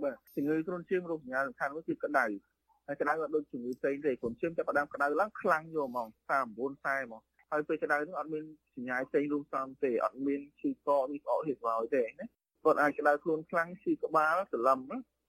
[0.04, 2.32] បាទជំងឺគ្រុនឈាមរោគសញ្ញាសំខាន់មួយគឺក្តៅហើយ
[3.02, 7.22] ក្តៅអត់ដូចជំងឺផ្សេងទេគ្រុនឈាមចាប់ផ្ដើមក្តៅឡើងខ្លាំងយកហ្មង39 40ហ្មង
[7.52, 8.44] ហើយពេលក្តៅនោះអត់មាន
[8.76, 12.28] សញ្ញាផ្សេងរួមផ្សំទេអត់មានឈឺកនេះក្អកហៀស្វយទេណា
[12.64, 14.80] គាត់អាចក្តៅខ្លួនខ្លាំងឈឺក្បាលសន្លឹម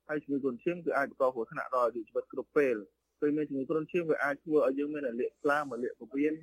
[0.09, 2.77] ហើយជំងឺគ្រុនឈាមគឺអាចបន្តគ្រោះថ្នាក់ដល់អាយុជីវិតគ្រប់ពេល
[3.21, 6.35] ពេលមានជំងឺគ្រុនឈាមវាអាចធ្វើឲ្យយើងមានអាលាកខ្លាមកលាកពវៀន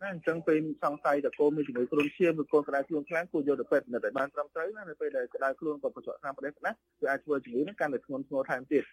[0.00, 8.84] ណាអញ្ចឹងពេលសង្ស័យតើកូនមានជំងឺគ្រុនឈាមឬកូនក្តៅខ្លួនខ្លាំងគួរយកទៅពេទ្យនិតឲ្យបានត្រឹមត្រូវណានៅពេលដែលក្តៅខ្លួនក៏បញ្ចុះថ្នាំផ្ដេសផ្ដាស់វាអាចធ្វើជំងឺនេះកាន់តែធ្ងន់ធ្ងរថែមទៀត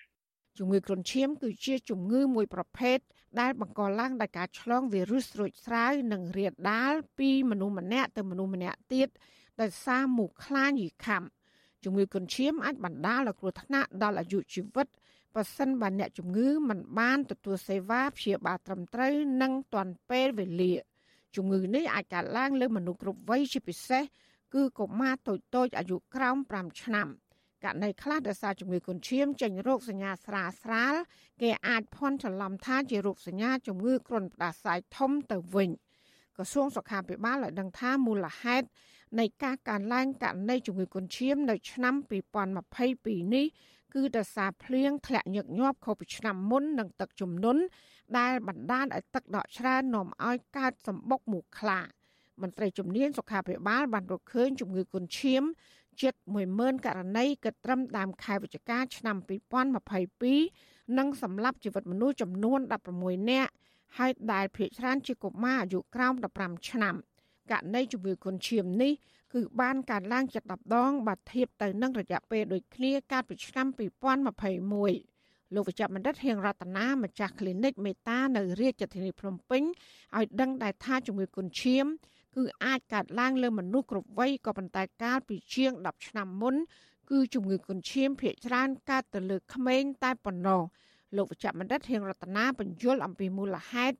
[0.58, 2.98] ជំងឺគ្រុនឈាមគឺជាជំងឺមួយប្រភេទ
[3.40, 9.10] ដែលបង្កឡើងដោយការឆ្លងវីរុសស្រូចស្រាវនិងរាលដាលពីមនុស្សម្នាក់ទៅមនុស្សម្នាក់ទៀត
[9.62, 11.24] ដោយសារមូសខ្លាញីខាំ
[11.84, 14.88] ជំងឺគ្រុនឈាមអាចបណ្ដាលឲ្យគ្រោះថ្នាក់ដល់អាយុជីវិត
[15.36, 20.74] បើសិនបើអ្នកជំងឺមិនបានទទួលសេវាព្យាបាលត្រឹមត្រូវនិងទាន់ពេលវេលា
[21.36, 24.04] ជំងឺនេះអាចកើតឡើងលើមនុស្សគ្រប់វ័យជាពិសេស
[24.54, 25.34] គឺកុមារតូ
[25.66, 27.08] ចៗអាយុក្រោម5ឆ្នាំ។
[27.66, 30.96] ករណីខ្លះដោយសារជំងឺកុនឈាមចេញរោគសញ្ញាស្រាលស្រាល
[31.42, 35.70] គេអាចភ័ន្តច្រឡំថាជារោគសញ្ញាជំងឺគ្រុនផ្ដាសាយធំទៅវិញ
[36.36, 38.68] ក្រសួងសុខាភិបាលឲ្យដឹងថាមូលហេតុ
[39.20, 41.94] នៃការកើនឡើងករណីជំងឺកុនឈាមនៅឆ្នាំ
[42.64, 43.46] 2022នេះ
[43.94, 47.62] គឺដោយសារភ្លៀងធ្លាក់ញឹកញាប់ខុសពីឆ្នាំមុននិងទឹកជំនន់
[48.18, 51.80] ដែលបណ្ដាលឲ្យទឹកដក់ច្រើននាំឲ្យកើតសម្បុកមូសខ្លា
[52.42, 55.44] មន្ត្រីជំនាញសុខាភិបាលបានរកឃើញជំងឺកុនឈាម
[56.02, 56.14] ជិត
[56.50, 59.18] 10000ករណីគិតត្រឹមដើមខែវិច្ឆិកាឆ្នាំ
[59.88, 62.60] 2022និងសម្លាប់ជីវិតមនុស្សចំនួន
[62.94, 63.52] 16នាក់
[63.98, 66.96] ហើយដែលភ្នាក់ច្រើនជាកុមារអាយុក្រោម15ឆ្នាំ
[67.52, 68.94] ករណីជំងឺគុនឈាមនេះ
[69.34, 79.64] គឺបានកើនឡើងជិត10ដងបើធៀបទៅនឹងរយៈពេលដូចគ្នាកាលពីឆ្នាំ2021លោកវិជ្ជបណ្ឌិតហៀងរតនាម្ចាស់ clinic មេតានៅរាជធានីភ្នំពេញ
[80.18, 81.86] ឲ្យដឹងដែរថាជំងឺគុនឈាម
[82.36, 86.56] គឺអាចកើតឡើងលើមនុស្សគ្រប់វ័យក៏ប៉ុន្តែកាលពីជាង10ឆ្នាំមុន
[87.10, 90.62] គឺជំងឺគុនឈាមភាគច្រើនកើតទៅលើក្មេងតែប៉ុណ្ណោះ
[91.18, 93.98] លោកវិជ្ជបណ្ឌិតហៀងរតនាបញ្យល់អំពីមូលហេតុ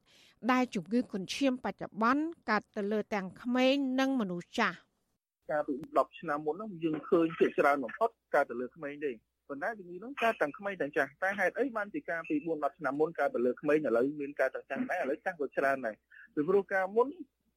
[0.52, 4.78] ដែលជំងឺគុនឈាមបច្ចុប្បន្នកើតទៅលើទាំងក្មេងនិងមនុស្សចាស់
[5.52, 9.12] កាលពី10ឆ្នាំមុនហ្នឹងយើងឃើញភាគច្រើនបំផុតកើតទៅលើក្មេងទេ
[9.50, 15.96] ប៉ុន្តែជំងឺហ្នឹងកើតទាំងក្មេងទាំងចាស់តែហេតុអីបានជាការពី4 10ឆ្នាំមុនកើតទៅលើក្មេងឥឡូវមានកើតទាំងចាស់ដែរឥឡូវចាស់ក៏ច្រើនដែរ
[16.34, 17.08] ពីព្រោះការមុន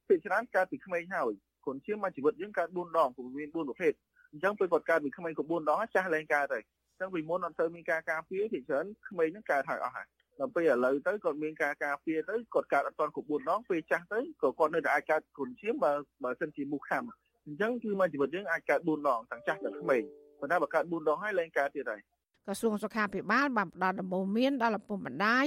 [0.09, 1.33] ភាគច្រើនកើតពីក្មេងហើយ
[1.65, 3.93] គ្រុនឈាមមកជីវិតយើងកើត4ដងព្រោះមាន4ប្រភេទ
[4.31, 10.07] អញ្ចឹងពេលគាត់កើតពីក្មេងក៏4ដងចាស់ឡើងកើតហើយអញ្ចឹងពីមុនអត់ទៅមានការការពារភាគច្រើនក្មេងហ្នឹងកើតហើយអស់ហើយ
[10.39, 15.91] ដល់ពេលឥឡូវទៅគាត់មានការការពារទៅគាត់កើតអត់ទាន់គ្រប់4ដងពេលចាស់ទៅក៏គាត់នៅតែអាចកើតគ្រុនឈាមបើ
[16.23, 17.03] បើសិនជាមូសខាំ
[17.45, 20.01] អញ្ចឹងគឺមកជីវិតយើងអាចកើត4ដងទាំងចាស់ទាំងក្មេង
[20.39, 22.01] ប៉ុន្តែបើកើត4ដងហើយឡើងកើតទៀតហើយ
[22.49, 25.45] ក្រសួងសុខាភិបាលបានផ្ដល់ដំបូន្មានដល់ឪពុកម្ដាយ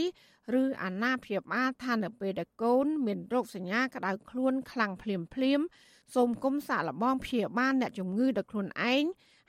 [0.61, 5.61] ឬអាណាព្យាបាលថានៅពេលដែលកូនមានរោគសញ្ញាក្តៅខ្លួនខ្លាំងភ្លាមភ្លាម
[6.14, 9.05] សូមគុំសាកល្បងព្យាបាលអ្នកជំងឺដោយខ្លួនឯង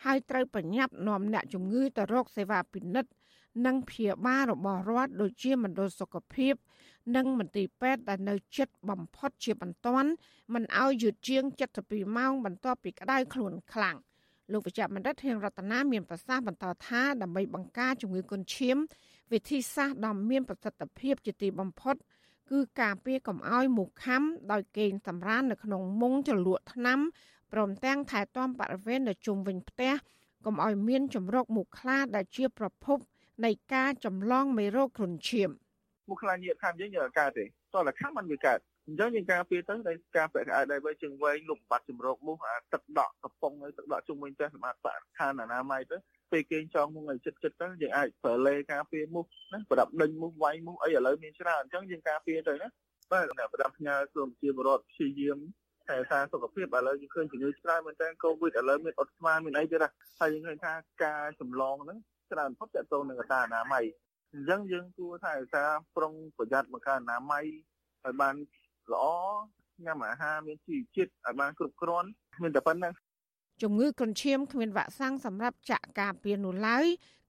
[0.05, 3.11] ហើយត្រូវប្រញាប់នាំអ្នកជំងឺទៅរកសេវាពិនិត្យ
[3.65, 6.53] និងព្យាបាលរបស់រដ្ឋដូចជាមណ្ឌលសុខភាព
[7.15, 10.09] និងមន្ទីរពេទ្យដែលនៅជិតបំផុតជាបន្ទាន់
[10.53, 11.43] មិនឲ្យយឺតជាង
[11.81, 13.97] 72ម៉ោងបន្ទាប់ពីក្តៅខ្លួនខ្លាំង
[14.51, 18.77] លោកវិជ្ជបណ្ឌិតហៀងរតនាមានប្រសាសន៍បន្តថាដើម្បីបង្ការជំងឺគុនឈាម
[19.33, 21.95] វិធីសាស្ត្រដ៏មានប្រសិទ្ធភាពជាទីបំផុត
[22.51, 26.99] គឺការពារកុំឲ្យមូសខាំដោយកេងសម្រាននៅក្នុងមុងជ្រលក់ថ្នាំ
[27.53, 29.93] ព្រមទាំងថែទាំបរិវេណនៅជុំវិញផ្ទះ
[30.45, 32.97] កុំឲ្យមានចម្រោកមូសខ្លាដែលជាប្រភព
[33.45, 35.49] នៃការចម្លងមេរោគគ្រុនឈាម។
[36.09, 45.97] មុខខ្លាញ់ញាតខាំយើងយើងកើតទេតោះតែខាំมันវាកើត អញ្ចឹងយើងការពារទៅដោយការពាក់ក្អៅដែរបើជើងវែងលុបបាត់ជំរកមុខអាទឹកដក់កំប៉ុងហើយទឹកដក់ជុំវិញផ្ទះសម្រាប់បរិស្ថានអនាម័យទៅ
[46.31, 52.67] ពេលគេចងមុខឲ្យចិត្តចិត្តទៅយើងអាចប្រើលេការពារមុខណាប្រដាប់ដេញមុខវាយមុខអីឥឡូវមានច្រើនអញ្ចឹងយើងការពារទៅណា
[53.11, 55.37] បាទអ្នកប្រដាប់ផ្ញើក្រមជាបរដ្ឋព្យាយាម
[55.87, 59.85] ថែសារសុខភាពឥឡូវយើងឃើញជំងឺច្រើនមែនតើកូវីដឥឡូវមានអុតស្មានមានអីទៀត
[60.19, 60.73] ហើយយើងឃើញថា
[61.03, 61.97] ការចម្លងហ្នឹង
[62.31, 63.85] ច្រើនផុតតទៅនឹងកត្តាអនាម័យ
[64.33, 65.63] អញ្ចឹងយើងគួរថែរក្សា
[65.95, 67.45] ប្រុងប្រយ័ត្នមកការអនាម័យ
[68.05, 68.35] ឲ្យបាន
[68.91, 69.05] ល្អ
[69.85, 72.09] ញ៉ាំអាហារមានជីវជាតិឲ្យបានគ្រប់គ្រាន់
[72.41, 72.93] មានតែប៉ុណ្្នឹង
[73.61, 76.85] ជំងឺគ្រុនឈាមគ្មានវ៉ាក់សាំងសម្រាប់ចាក់ការពារនោះឡើយ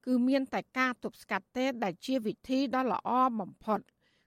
[0.07, 3.81] គឺមានតែការទប់ស្កាត់ទេដែលជាវិធីដ៏ល្អបំផុត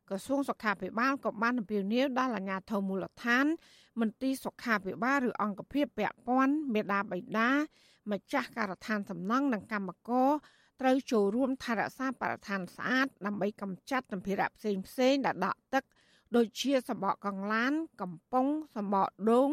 [0.10, 3.46] ក្រសួងសុខាភិបាលក៏បានអំពាវនាវដល់អាជ្ញាធរមូលដ្ឋាន
[4.00, 7.50] មន្ទីរសុខាភិបាលឬអង្គភាពពាក់ព័ន្ធមេដាបៃតា
[8.12, 10.30] ម្ចាស់ការដ្ឋានសំណង់និងកម្មករ
[10.82, 15.84] ត្រូវចូលរួមថែរក្សាបរិស្ថានស្អាតដើម្បីកម្ចាត់សម្ភារៈផ្សេងផ្សេងដែលដក់ទឹក
[16.36, 19.50] ដូចជាសម្បកកង្លាន កំប៉ុងសម្បកដូង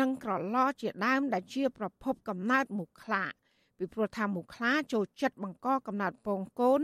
[0.00, 3.24] និងក្រឡជាដើមដែលជា ប្រភពកំណើតមូសខ្លា
[3.78, 6.80] ពីព្រោះថាមូសខ្លាចូលចិត្តបង្កកំណើតពងកូន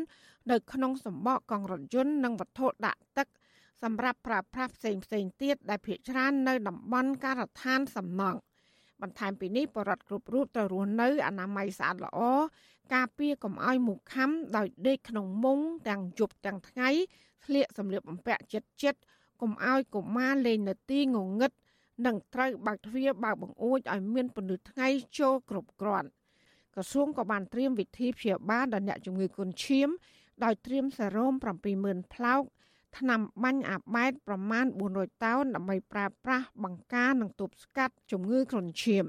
[0.51, 3.29] នៅក្នុងសម្បកកង់រថយន្តនិងវត្ថុដាក់ទឹក
[3.83, 8.39] សម្រាប់ប្រើប្រាស់ផ្សេងផ្សេងទៀតដែលភ្នាក់ច្រើននៅតំបន់ការដ្ឋានសំណង់
[9.03, 12.21] បន្ថែមពីនេះបរដ្ឋគ្រប់រូបត្រូវរស់នៅអនាម័យស្អាតល្អ
[12.95, 15.59] ការពារកុំឲ្យមូសខាំដោយដេកក្នុងមុង
[15.89, 16.89] ទាំងយប់ទាំងថ្ងៃ
[17.45, 19.01] ស្លៀកសម្លៀកបំពាក់ចិត្តចិត្ត
[19.43, 21.53] កុំឲ្យកុមារលេងនៅទីងងឹត
[22.07, 26.09] និងត្រូវបើកទ្វារបើកបង្អួចឲ្យមានពន្លឺថ្ងៃចូលគ្រប់គ្រាន់
[26.75, 29.89] ក្រសួងក៏បានត្រៀមវិធីព្យាបាលដល់អ្នកជំងឺគុនឈាម
[30.45, 31.33] ដោយត្រៀមសេរ៉ូម
[31.75, 32.43] 70000ផ្លោក
[32.99, 39.05] ថ្នាំបាញ់អាបែតប្រមាណ400តោនដើម្បីប្រើប្រាស់បង្ការនិងទប់ស្កាត់ជំងឺគ្រុនឈាម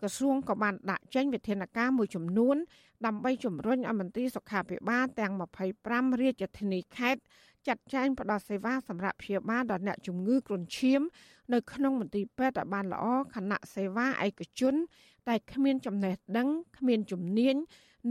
[0.00, 2.56] ក្រសួងក៏បានដាក់ចេញវិធានការមួយចំនួន
[3.06, 5.32] ដើម្បីជំរុញឲ្យមន្ទីរសុខាភិបាលទាំង
[5.76, 7.20] 25រាជធានីខេត្ត
[7.66, 11.02] ចាត់ចែងផ្តល់សេវាសម្រាប់ព្យាបាលដល់អ្នកជំងឺគ្រុនឈាម
[11.52, 14.74] នៅក្នុងមន្ទីរពេទ្យឲ្យបានល្អខណៈសេវាឯកជន
[15.28, 16.48] តែគ្មានចំណេះដឹង
[16.78, 17.56] គ្មានជំនាញ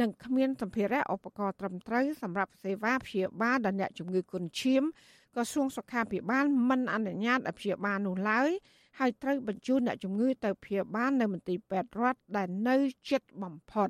[0.02, 4.84] និងគ្មានសម្ភារៈឧបករណ៍ត្រឹមត្រូវសម្រាប់សេវាព្យាបាលដល់អ្នកជំងឺគ្រុនឈាម
[5.34, 8.50] ក្រសួងសុខាភិបាលមិនអនុញ្ញាតឲ្យព្យាបាលនោះឡើយ
[9.00, 12.76] ហើយត្រូវបញ្ជូនអ្នកជំងឺទៅព្យាបាលនៅមន្ទីរពេទ្យរដ្ឋដែលនៅ
[13.10, 13.90] ជិតបំផុត